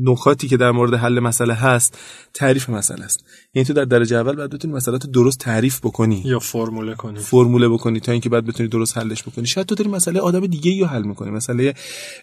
[0.03, 1.99] نکاتی که در مورد حل مسئله هست
[2.35, 3.25] تعریف مسئله است.
[3.55, 6.23] یعنی تو در درجه اول باید بتونی مسئلات درست تعریف بکنی.
[6.25, 7.19] یا فرموله کنی.
[7.19, 9.47] فرموله بکنی تا اینکه بعد بتونی درست حلش بکنی.
[9.47, 11.31] شاید تو داری مسئله آدم دیگه رو حل می‌کنی.
[11.31, 11.75] مسئله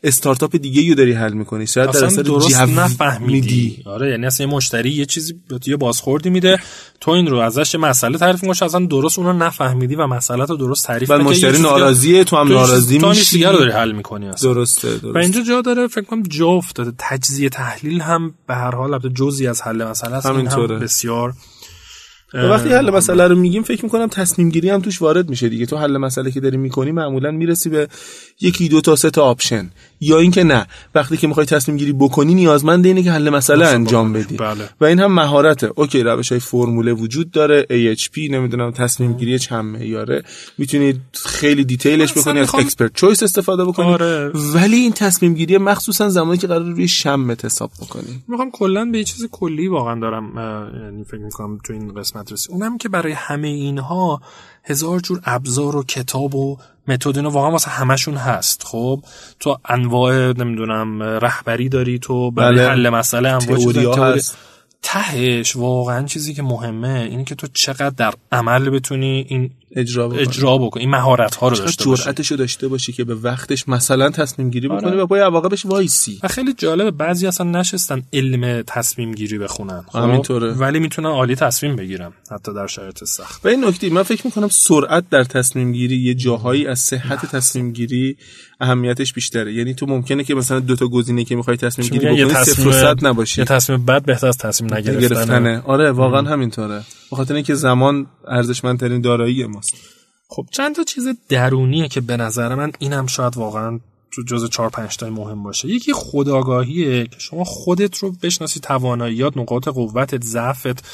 [0.03, 1.67] استارتاپ دیگه رو داری حل می‌کنی.
[1.67, 3.83] شاید در درست نفهمیدی.
[3.85, 5.33] آره یعنی اصلا یه مشتری یه چیزی
[5.67, 6.59] یه بازخوردی میده
[7.01, 10.87] تو این رو ازش مسئله تعریف می‌کنی اصلا درست اونو نفهمیدی و مسئله رو درست
[10.87, 14.53] تعریف بعد مشتری ناراضیه تو هم ناراضی میشی تو رو داری حل می‌کنی اصلا.
[14.53, 15.11] درسته درسته.
[15.11, 16.93] و اینجا جا داره فکر کنم جا افتاده.
[16.97, 20.25] تجزیه تحلیل هم به هر حال البته جزئی از حل مسئله است.
[20.25, 21.33] هم بسیار
[22.33, 25.65] وقتی حل مسئله رو میگیم فکر می‌کنم تصمیم گیری هم توش وارد میشه دیگه.
[25.65, 27.87] تو حل مسئله که داری می‌کنی معمولا می‌رسی به
[28.41, 29.69] یکی دو تا سه تا option.
[30.01, 34.13] یا اینکه نه وقتی که می‌خوای تصمیم گیری بکنی نیازمند اینه که حل مسئله انجام
[34.13, 34.37] بدی.
[34.37, 34.69] بله.
[34.81, 35.71] و این هم مهارته.
[35.75, 37.67] OK روش های فرموله وجود داره.
[37.69, 40.23] AHP نمی‌دونم تصمیم گیری چند معیاره.
[40.57, 43.85] می‌تونید خیلی detail ش بکنی از Expert Choice استفاده بکنی.
[43.85, 44.31] آره.
[44.53, 48.23] ولی این تصمیم گیری مخصوصا زمانی که قراره روی شم حساب بکنی.
[48.27, 50.31] می‌خوام کلا به یه چیز کلی واقعا دارم
[50.83, 54.21] یعنی فکر می‌کنم تو این قسمت رسی اونم که برای همه اینها
[54.63, 56.57] هزار جور ابزار و کتاب و
[56.87, 58.63] متد اینا واقعا واسه همشون هست.
[58.65, 59.03] خب
[59.39, 62.69] تو انواع نمی‌دونم رهبری داری تو برای بله.
[62.69, 64.37] حل مسئله انواع هست.
[64.81, 70.21] تهش واقعا چیزی که مهمه اینه که تو چقدر در عمل بتونی این اجرا بکنی,
[70.21, 70.83] اجرا بکنی.
[70.83, 72.03] این مهارت ها رو داشته باشی.
[72.03, 75.03] جرأتشو داشته باشی که به وقتش مثلا تصمیم گیری بکنی آره.
[75.03, 76.19] و با عواقبش وایسی.
[76.23, 81.75] و خیلی جالبه بعضی اصلا نشستن علم تصمیم گیری بخونن خب؟ ولی می‌تونن عالی تصمیم
[81.75, 83.45] بگیرن حتی در شرایط سخت.
[83.45, 87.71] و این نکته من فکر می‌کنم سرعت در تصمیم گیری یه جاهایی از صحت تصمیم
[87.71, 88.17] گیری
[88.59, 89.53] اهمیتش بیشتره.
[89.53, 92.71] یعنی تو ممکنه که مثلا دو تا گزینه که می‌خوای تصمیم گیری بکنی صفر و
[92.71, 93.41] صد نباشی.
[93.41, 95.61] یه تصمیم بعد بهتر از تصمیم نگرفتنه.
[95.65, 96.83] آره واقعا همینطوره.
[97.09, 99.75] به خاطر اینکه زمان ارزشمندترین دارایی ماست.
[100.27, 103.79] خب چند تا چیز درونیه که به نظر من اینم شاید واقعا
[104.11, 105.67] تو جز چهار پنج تا مهم باشه.
[105.67, 110.85] یکی خداگاهیه که شما خودت رو بشناسی تواناییات نقاط قوتت ضعفت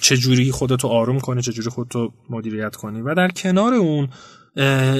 [0.00, 3.00] چجوری خودتو آروم کنی چجوری خودتو مدیریت کنی.
[3.00, 4.08] و در کنار اون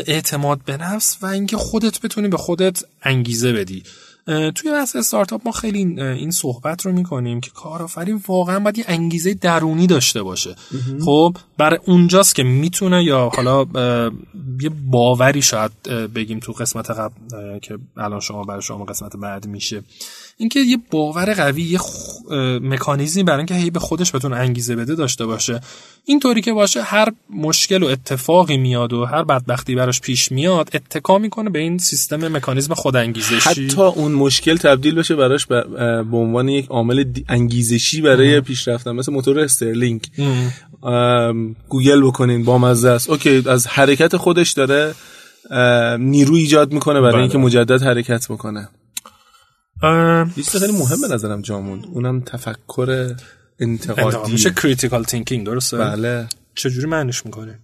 [0.06, 3.82] اعتماد به نفس و اینکه خودت بتونی به خودت انگیزه بدی.
[4.26, 9.34] توی بحث استارتاپ ما خیلی این صحبت رو می‌کنیم که کارآفرین واقعا باید یه انگیزه
[9.34, 10.54] درونی داشته باشه.
[11.04, 13.66] خب برای اونجاست که می‌تونه یا حالا
[14.60, 15.72] یه باوری شاید
[16.14, 17.14] بگیم تو قسمت قبل
[17.58, 19.82] که الان شما برای شما قسمت بعد میشه.
[20.36, 21.80] اینکه یه باور قوی یه
[22.62, 25.60] مکانیزمی برای اینکه هی به خودش بتونه انگیزه بده داشته باشه.
[26.04, 31.18] اینطوری که باشه هر مشکل و اتفاقی میاد و هر بدبختی براش پیش میاد اتکا
[31.18, 33.48] می‌کنه به این سیستم مکانیزم خودانگیزشی.
[33.48, 39.40] حتی اون مشکل تبدیل بشه براش به عنوان یک عامل انگیزشی برای پیشرفتن مثل موتور
[39.40, 40.06] Stirling.
[41.68, 43.10] گوگل بکنین با مزه است.
[43.10, 44.94] OK از حرکت خودش داره
[45.98, 47.22] نیرو ایجاد می‌کنه برای بله.
[47.22, 48.68] اینکه مجدد حرکت بکنه.
[49.82, 51.84] یه خیلی مهم به نظرم جا موند.
[51.92, 53.14] اونم تفکر
[53.58, 54.32] انتقادی.
[54.32, 56.28] میشه critical thinking درسته؟ بله.
[56.54, 57.58] چجوری معنیش می‌کنی؟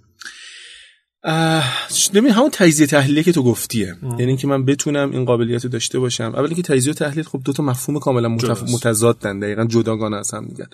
[2.14, 3.96] ببین همون تجزیه تحلیلی که تو گفتی.
[4.02, 6.24] یعنی اینکه من بتونم این قابلیت رو داشته باشم.
[6.24, 8.62] اول اینکه تجزیه تحلیل خب دو تا مفهوم کاملا متف...
[8.62, 9.38] متضادن.
[9.38, 10.66] دقیقا جداگانه از هم میگن.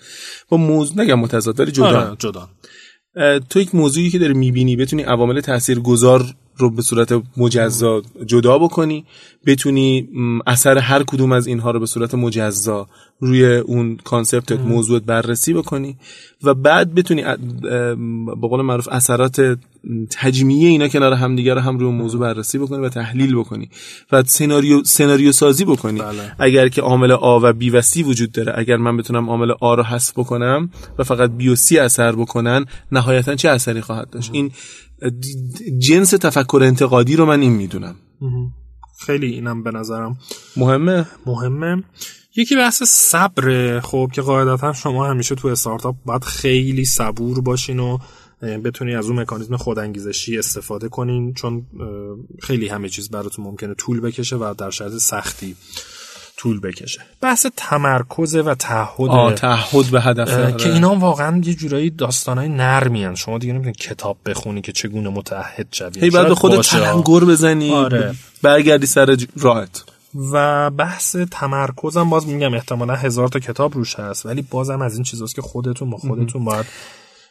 [0.48, 1.86] با موضوع نگم متضاد ولی جدا.
[1.86, 2.48] آره، جدا.
[3.50, 9.04] تو یک موضوعی که داری می‌بینی بتونی عوامل تاثیرگذار رو به صورت مجزا جدا بکنی
[9.46, 10.08] بتونی
[10.46, 12.86] اثر هر کدوم از اینها رو به صورت مجزا
[13.20, 15.96] روی اون concept ت موضوعت بررسی بکنی
[16.42, 17.22] و بعد بتونی
[18.40, 19.58] به قول معروف اثرات
[20.10, 23.68] تجمیعی اینا کنار همدیگه رو هم روی موضوع بررسی بکنی و تحلیل بکنی
[24.12, 26.00] و سناریو سناریو سازی بکنی.
[26.00, 26.32] بله.
[26.38, 29.74] اگر که عامل A و B و C وجود داره اگر من بتونم عامل A
[29.74, 34.30] رو حذف بکنم و فقط بی و سی اثر بکنن نهایتا چه اثری خواهد داشت؟
[34.32, 34.50] این
[35.78, 37.96] جنس تفکر انتقادی رو من این می‌دونم.
[39.06, 40.18] خیلی اینم به نظرم
[40.56, 41.82] مهمه؟ مهمه.
[42.36, 47.98] یکی بحث صبر خب که قاعدتا شما همیشه تو استارتاپ باید خیلی صبور باشین و
[48.42, 51.66] بتونی از اون مکانیزم خودانگیزشی استفاده کنین چون
[52.42, 55.56] خیلی همه چیز براتون ممکنه طول بکشه و در شرایط سختی.
[56.36, 57.00] طول بکشه.
[57.20, 60.52] بحث تمرکز و تعهد تعهد به هدف آره.
[60.52, 63.14] که اینا واقعا یه جورایی داستانای نرمی هن.
[63.14, 66.00] شما دیگه نمی‌تونید کتاب بخونی که چگونه متحد شوی.
[66.00, 68.14] هی بعد خودت تلنگر بزنی آره.
[68.42, 69.84] برگردی سر راحت
[70.32, 75.02] و بحث تمرکزم باز میگم احتمالا هزار تا کتاب روش هست ولی بازم از این
[75.02, 76.66] چیزاست که خودتون با خودتون باید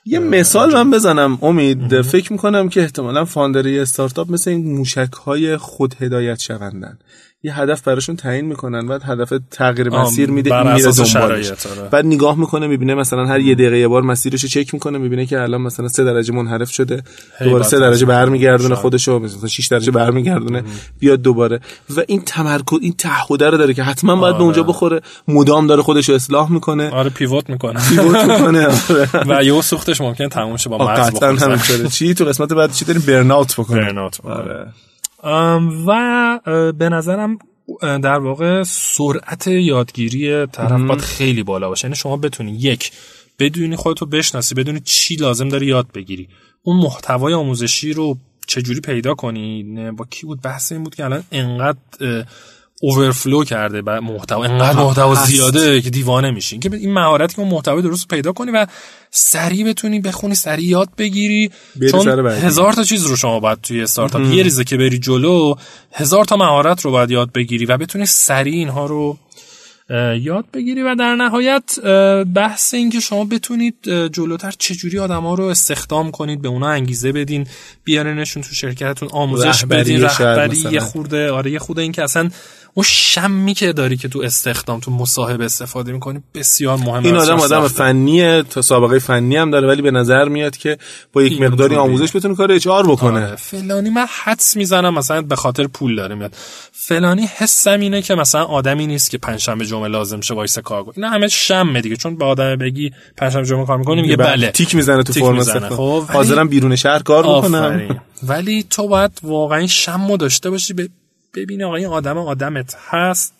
[0.05, 2.01] یه مثال من بزنم امید.
[2.01, 6.99] فکر می‌کنم که احتمالا فاندری استارتاپ مثل این موشک های خود هدایت شوندن.
[7.45, 11.15] یه هدف براشون تعیین می‌کنن بعد هدف تغییر مسیر میده این میره دنبالش.
[11.15, 11.89] آره.
[11.91, 15.41] بعد نگاه می‌کنه می‌بینه مثلا هر یه دقیقه یه بار مسیرش چک می‌کنه می‌بینه که
[15.41, 17.03] الان مثلا سه درجه منحرف شده.
[17.43, 20.63] دوباره سه درجه برمیگردونه خودشو مثلا 6 درجه برمیگردونه
[20.99, 21.59] بیاد دوباره.
[21.97, 24.69] و این تمرکز این تعهد رو داره که حتما باید به اونجا آره.
[24.69, 25.01] بخوره.
[25.27, 26.89] مدام داره خودشو اصلاح می‌کنه.
[26.89, 27.79] آره پیوت می‌کنه.
[27.89, 29.09] پیوت می‌کنه آره.
[29.27, 33.53] و یه سوختش ممکنه تموم شه با مغز چی؟ تو قسمت بعد چی داریم؟ برناوت
[33.53, 34.67] بکنه برناوت آره.
[35.87, 36.39] و
[36.77, 37.37] به نظرم
[37.81, 41.85] در واقع سرعت یادگیری طرف باید خیلی بالا باشه.
[41.85, 42.91] یعنی شما بتونی یک
[43.39, 46.27] بدونی خودتو بشناسی بدونی چی لازم داری یاد بگیری.
[46.63, 48.17] اون محتوای آموزشی رو
[48.47, 51.77] چجوری پیدا کنی؟ با کی بود؟ بحث این بود که الان انقدر
[52.83, 56.59] اوورفلو کرده و محتوا انقدر محتوا زیاده که دیوانه میشین.
[56.59, 58.67] که این مهارتی که اون محتوا درست پیدا کنی و
[59.11, 61.51] سریع بتونی بخونی سریع یاد بگیری.
[61.91, 65.55] چون هزار تا چیز رو شما باید توی استارتاپ یه ریزه که بری جلو
[65.93, 69.17] هزار تا مهارت رو باید یاد بگیری و بتونی سریع اینها رو
[70.19, 71.79] یاد بگیری و در نهایت
[72.35, 73.75] بحث این که شما بتونید
[74.11, 77.47] جلوتر چجوری آدم ها رو استخدام کنید به اونا انگیزه بدین
[77.83, 82.29] بیارنشون تو شرکتتون آموزش بدین رهبری یه خورده آره یه خورده این که اصلا
[82.75, 87.39] اون شمی که داری که تو استخدام تو مصاحبه استفاده می‌کنی بسیار مهمه این آدم
[87.39, 90.77] آدم فنیه تا سابقه فنی هم داره ولی به نظر میاد که
[91.13, 93.25] با یک مقداری آموزش بتونه کار HR بکنه.
[93.25, 93.35] آره.
[93.35, 96.33] فلانی من حدس می‌زنم مثلا به خاطر پول داره میاد.
[96.71, 100.93] فلانی حسم اینه که مثلا آدمی نیست که پنجشنبه جمعه لازم شه وایسه کار کنه.
[100.97, 104.51] اینا همه شمه دیگه چون به آدم بگی پنجشنبه جمعه کار می‌کنی میگه بله.
[104.51, 108.01] تیک می‌زنه تو فرم خب حاضرم بیرون شهر کار بکنم.
[108.23, 110.73] ولی تو باید واقعا شمو داشته باشی
[111.35, 113.33] ببینه آقا این آدم آدمت هست.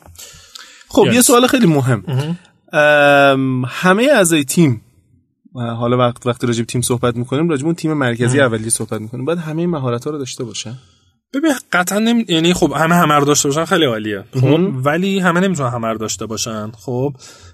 [0.88, 2.04] خب یه سوال خیلی مهم.
[3.68, 4.82] همه اعضای تیم
[5.56, 9.26] حالا وقت وقتی راجب تیم صحبت می‌کنیم راجب اون تیم مرکزی اولی صحبت می‌کنیم.
[9.26, 10.78] باید همه مهارت ها رو داشته باشن.
[11.34, 12.26] ببین قطعا نمی...
[12.28, 14.24] یعنی خب همه همه رو داشته باشن خیلی عالیه.
[14.42, 16.72] خب ولی همه نمی‌تونن همه رو داشته باشن.
[16.72, 17.14] خب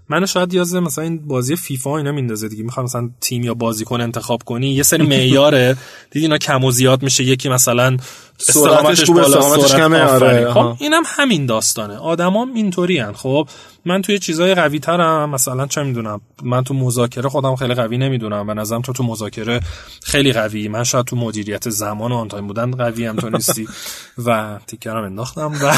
[0.09, 2.63] منو شاید یازه مثلا این بازی فیفا اینا میندازه دیگه.
[2.63, 4.73] می‌خوام مثلا تیم یا بازیکن انتخاب کنی.
[4.73, 5.77] یه سری معیاره.
[6.11, 7.23] دیدی اینا کم و زیاد میشه.
[7.23, 7.97] یکی مثلا
[8.39, 10.53] استقامتش خوبه استقامتش کمه آره.
[10.53, 11.97] خب اینم همین داستانه.
[11.97, 13.47] آدمام اینطوری خب
[13.85, 18.49] من توی چیزای قوی ترم مثلا چه می‌دونم من تو مذاکره خودم خیلی قوی نمی‌دونم.
[18.49, 19.59] و نظرم تو تو مذاکره
[20.03, 20.67] خیلی قوی.
[20.67, 23.67] من شاید تو مدیریت زمان و on time بودن قوی هم تو نیستی.
[24.25, 25.73] و تیکه‌مم انداختم و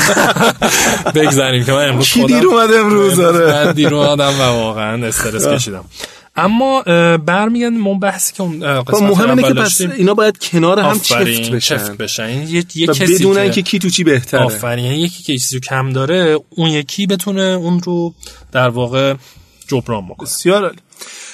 [1.19, 3.73] بگذاریم که من امروز خودم دیر اومدم امروز؟ آره.
[3.73, 5.85] دیر اومدم و واقعا استرس کشیدم.
[6.35, 6.81] اما
[7.17, 11.23] برمی‌گردیم ما بحثی که اون قسمت مهم اینه که پس اینا باید کنار هم چفت
[11.23, 11.59] بشن.
[11.59, 12.29] چفت بشن.
[12.29, 14.41] یه, یه کسی بدونن که کی تو چی بهتره.
[14.41, 18.13] آفرین یعنی یکی که چیزی کم داره اون یکی بتونه اون رو
[18.51, 19.13] در واقع
[19.67, 20.27] جبران بکنه.
[20.27, 20.77] بسیار عالی.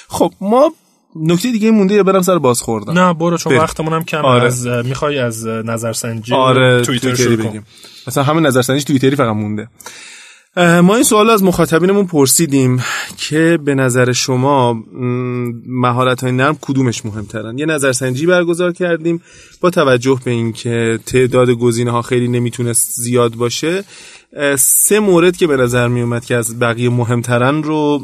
[0.08, 0.72] خب ما
[1.16, 4.46] نکته دیگه مونده یا برم سر باز خوردم نه برو چون وقتمون هم کم آره.
[4.46, 7.66] از می‌خوای از نظرسنجی آره توییتر بگیم.
[8.06, 9.68] مثلا همین نظرسنجی توییتری فقط مونده.
[10.58, 12.82] ما این سوال از مخاطبینمون پرسیدیم
[13.16, 14.84] که به نظر شما
[15.66, 19.22] مهارت های نرم کدومش مهمترن؟ یه نظرسنجی برگزار کردیم
[19.60, 23.84] با توجه به اینکه تعداد گزینه ها خیلی نمی‌تونست زیاد باشه.
[24.58, 28.02] سه مورد که به نظر می اومد که از بقیه مهمترن رو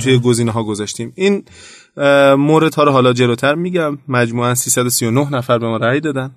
[0.00, 1.12] توی گزینه ها گذاشتیم.
[1.14, 1.44] این
[2.36, 3.98] مورد ها رو حالا جلوتر میگم.
[4.08, 6.30] مجموعا 339 نفر به ما رأی دادن.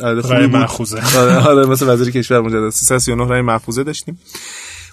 [0.00, 1.18] رأی محفوظه.
[1.18, 2.70] آره, آره، مثل وزیر کشور مجدد.
[2.70, 4.18] 339 رأی محفوظه داشتیم.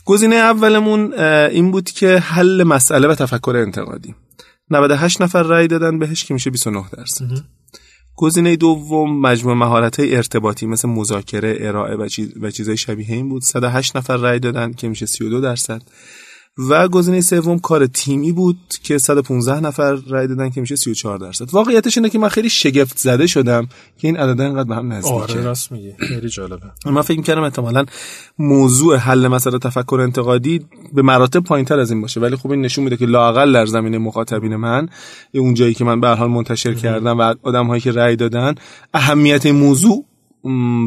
[0.06, 1.14] گزینه اولمون
[1.52, 4.16] این بود که حل مسئله و تفکر انتقادی.
[4.72, 7.26] 98 نفر رأی دادن بهش که میشه 29 درصد.
[8.16, 13.30] گزینه دوم مجموع مهارت های ارتباطی مثل مذاکره ارائه و, چیز و چیزهای شبیه این
[13.30, 13.42] بود.
[13.42, 15.82] 108 نفر رأی دادن که میشه 32 درصد.
[16.58, 21.54] و گزینه سوم کار تیمی بود که 115 نفر رای دادن که میشه 34 درصد.
[21.54, 25.16] واقعیتش اینه که من خیلی شگفت زده شدم که این عدد انقدر به هم نزدیکه.
[25.16, 25.94] آره راست میگی.
[26.00, 26.66] خیلی جالبه.
[26.86, 27.86] من فکر می‌کردم احتمالاً
[28.40, 30.62] موضوع حل مسئله تفکر انتقادی
[30.94, 32.20] به مراتب پایینتر از این باشه.
[32.20, 34.90] ولی خب این نشون میده که لاقل در زمینه مخاطبین من
[35.34, 38.56] اون جایی که من به حال منتشر کردم و آدم‌هایی که رای دادن
[38.94, 40.06] اهمیت این موضوع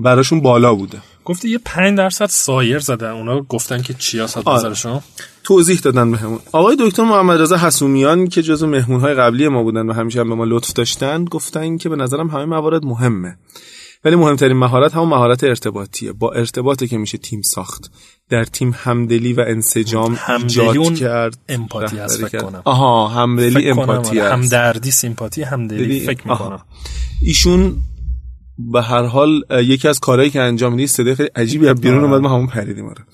[0.02, 0.98] براشون بالا بوده.
[1.28, 5.00] گفته یه 5 درصد سایر زدن اونا گفتن که چی هست نظرشون
[5.44, 6.38] توضیح دادن بهمون.
[6.52, 10.28] آقای دکتر محمد رضا حسومیان که جزو مهمون های قبلی ما بودن و همیشه هم
[10.28, 13.36] به ما لطف داشتن گفتن که به نظرم همه موارد مهمه.
[14.04, 16.12] ولی مهمترین مهارت همون مهارت ارتباطیه.
[16.12, 17.90] با ارتباطی که میشه تیم ساخت.
[18.28, 21.38] در تیم همدلی و انسجام ایجاد کرد.
[21.48, 22.62] امپاتی هست فکر کنم.
[22.64, 24.32] آها همدلی امپاتی آره.
[24.32, 26.60] همدردی سیمپاتی همدلی فکر می‌کنم.
[27.22, 27.76] ایشون
[28.59, 32.20] به هر حال یکی از کارهایی که انجام می‌دید صدای خیلی عجیبی از بیرون اومد
[32.20, 33.04] ما همون پریدیم آره.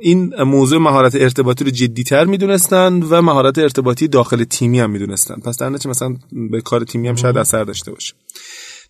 [0.00, 5.34] این موضوع مهارت ارتباطی رو جدیتر می‌دونستن و مهارت ارتباطی داخل تیمی هم می‌دونستن.
[5.34, 6.16] پس در نتیجه مثلا
[6.50, 8.14] به کار تیمی هم شاید اثر داشته باشه.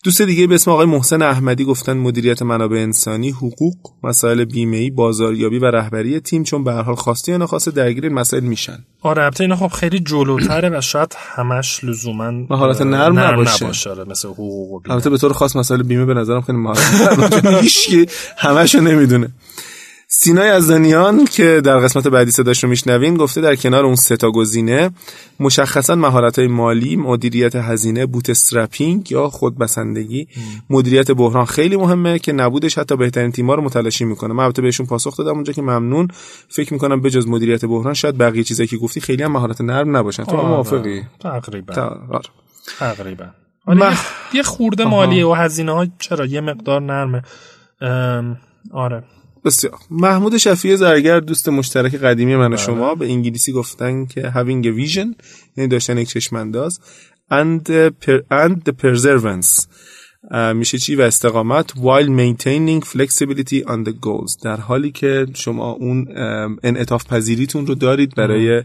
[0.05, 5.59] دوست دیگه به اسم آقای محسن احمدی گفتن مدیریت منابع انسانی، حقوق، مسائل بیمه بازاریابی
[5.59, 8.85] و رهبری تیم چون به هر حال خواسته یا نخواسته درگیر این مسائل میشن.
[9.03, 13.65] آره البته اینا خب خیلی جلوتره و شاید همش لزوما مهارت نرم, نرم نباشه.
[13.65, 14.95] نباشه آره مثل حقوق و بیمه.
[14.95, 19.29] البته به طور خاص مسائل بیمه به نظرم خیلی مهارت هیچ همشو نمی‌دونه.
[20.13, 24.31] سینای ازدانیان که در قسمت بعدی صداش رو میشنوین گفته در کنار اون سه تا
[24.31, 24.91] گزینه
[25.41, 30.29] مشخصا مهارت های مالی مدیریت هزینه بوت استرپینگ یا خودبسندگی.
[30.71, 34.35] مدیریت بحران خیلی مهمه که نبودش حتی بهترین تیم‌ها رو متلاشی می‌کنه.
[34.35, 36.09] من البته بهشون پاسخ دادم اونجا که ممنون.
[36.49, 40.25] فکر می‌کنم بجز مدیریت بحران شاید بقیه چیزایی که گفتی خیلی هم مهارت نرم نباشن.
[40.25, 41.75] تو موافقی؟ تقریبا.
[42.11, 42.29] آره.
[42.79, 43.25] تقریبا.
[44.35, 47.23] یه خورده مالیه و هزینه ها چرا؟ یه مقدار نرمه.
[48.73, 49.03] آره.
[49.45, 49.79] بسیار.
[49.91, 52.57] محمود شفیع زرگر دوست مشترک قدیمی من و بله.
[52.57, 55.15] شما به انگلیسی گفتن که having a vision
[55.57, 56.81] یعنی داشتن یک چشمانداز.
[57.33, 57.69] And,
[58.31, 59.67] and the perseverance
[60.55, 64.43] میشه چی؟ و استقامت while maintaining flexibility on the goals.
[64.43, 66.07] در حالی که شما اون
[66.63, 68.63] انعطاف پذیریتون رو دارید برای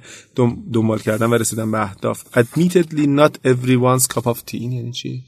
[0.74, 2.24] دنبال کردن و رسیدن به اهداف.
[2.38, 4.54] Admittedly not everyone's cup of tea.
[4.54, 5.24] یعنی چی؟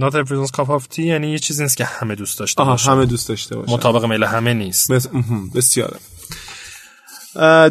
[0.00, 3.06] Not everyone's cup of tea یعنی یه چیزی نیست که همه دوست داشته باشه همه
[3.06, 4.92] دوست داشته باشه مطابق میل همه نیست.
[4.92, 5.08] بس...
[5.54, 5.96] بسیاره.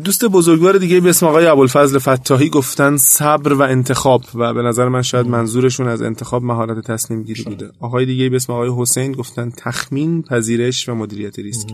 [0.03, 4.87] دوست بزرگوار دیگه به اسم آقای ابوالفضل فتاحی گفتن صبر و انتخاب و به نظر
[4.87, 7.71] من شاید منظورشون از انتخاب مهارت تصمیم گیری بوده.
[7.79, 11.69] آقای دیگه به اسم آقای حسین گفتن تخمین پذیرش و مدیریت ریسک.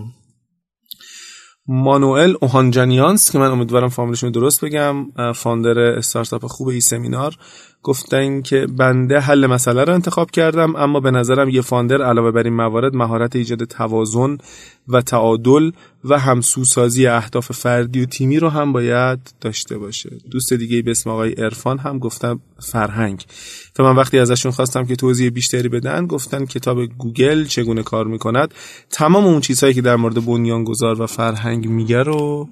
[1.68, 7.36] مانوئل اوهانجانیانس که من امیدوارم فامیلشون درست بگم founder استارتاپ خوب E-Seminar
[7.84, 12.43] گفتن که بنده حل مسئله رو انتخاب کردم اما به نظرم یه founder علاوه بر
[12.43, 14.38] این موارد مهارت ایجاد توازن
[14.88, 15.71] و تعادل
[16.03, 20.09] و همسوسازی اهداف فردی و تیمی رو هم باید داشته باشه.
[20.31, 23.25] دوست دیگه به اسم آقای عرفان هم گفتم فرهنگ.
[23.79, 28.53] و من وقتی ازشون خواستم که توضیح بیشتری بدن گفتن کتاب گوگل چگونه کار می‌کند
[28.89, 32.49] تمام اون چیزهایی که در مورد بنیانگذار و فرهنگ میگه رو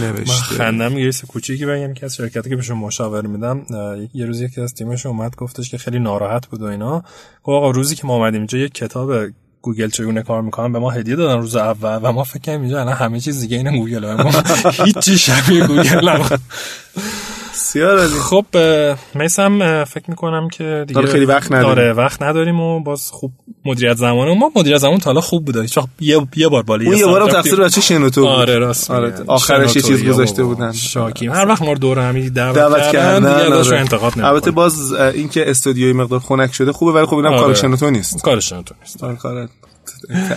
[0.00, 0.32] نوشته.
[0.32, 0.98] خندم.
[0.98, 3.66] یه کوچیکی بگم که از شرکتی که بهشون مشاوره میدم
[4.14, 6.98] یه روزی یکی از تیمش اومد گفتش که خیلی ناراحت بود و اینا.
[7.42, 9.12] گفت آقا روزی که ما اومدیم اینجا یه کتاب
[9.62, 12.80] گوگل چگونه کار می‌کنن به ما هدیه دادن روز اول و ما فکر کنیم اینجا
[12.80, 14.30] الان همه چیز دیگه این گوگل ما.
[14.84, 16.40] هیچ شبیه گوگل نبود.
[17.52, 18.12] بسیار عالی.
[18.12, 18.46] خب
[19.14, 21.74] میسم فکر می‌کنم که دیگه خیلی وقت نداریم.
[21.74, 23.32] داره وقت نداریم و باز خوب
[23.66, 25.66] مدیریت زمان ما مدیریت زمان تا حالا خوب بوده.
[26.00, 30.04] یه یه بار بالا یه بارم تقصیر بچه شنوتو آره راست آره آخرش یه چیز
[30.04, 30.72] گذاشته بودن.
[30.72, 33.78] شاکی هر وقت ما رو دور همی دعوت, دعوت کردن دیگه آره.
[33.78, 34.26] انتقاد نمی‌کنه.
[34.26, 37.40] البته باز اینکه استودیوی مقدار خنک شده خوبه ولی خب اینم آره.
[37.40, 38.22] کار شنوتو نیست.
[38.22, 39.04] کار شنوتو نیست.
[39.04, 39.48] آره کار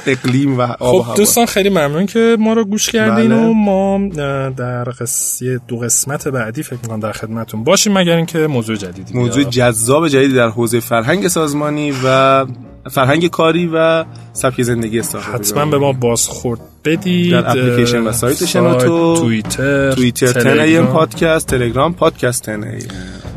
[0.07, 3.45] اقلیم و آب خب دوستان خیلی ممنون که ما رو گوش کردین بله.
[3.45, 4.09] و ما
[4.57, 9.43] در قصه دو قسمت بعدی فکر می‌کنم در خدمتون باشیم مگر اینکه موضوع جدیدی موضوع
[9.43, 12.45] جذاب جدیدی در حوزه فرهنگ سازمانی و
[12.89, 16.59] فرهنگ کاری و سبک زندگی استارتاپ حتما به ما بازخورد.
[16.85, 20.87] بدید در اپلیکیشن و سایت شنوتو توییتر توییتر تلگرام.
[20.87, 22.79] پادکست تلگرام پادکست تنه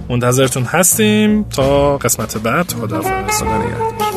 [0.08, 2.72] منتظرتون هستیم تا قسمت بعد.
[2.72, 3.42] خداحافظ.
[3.42, 4.11] خدا نگهدار.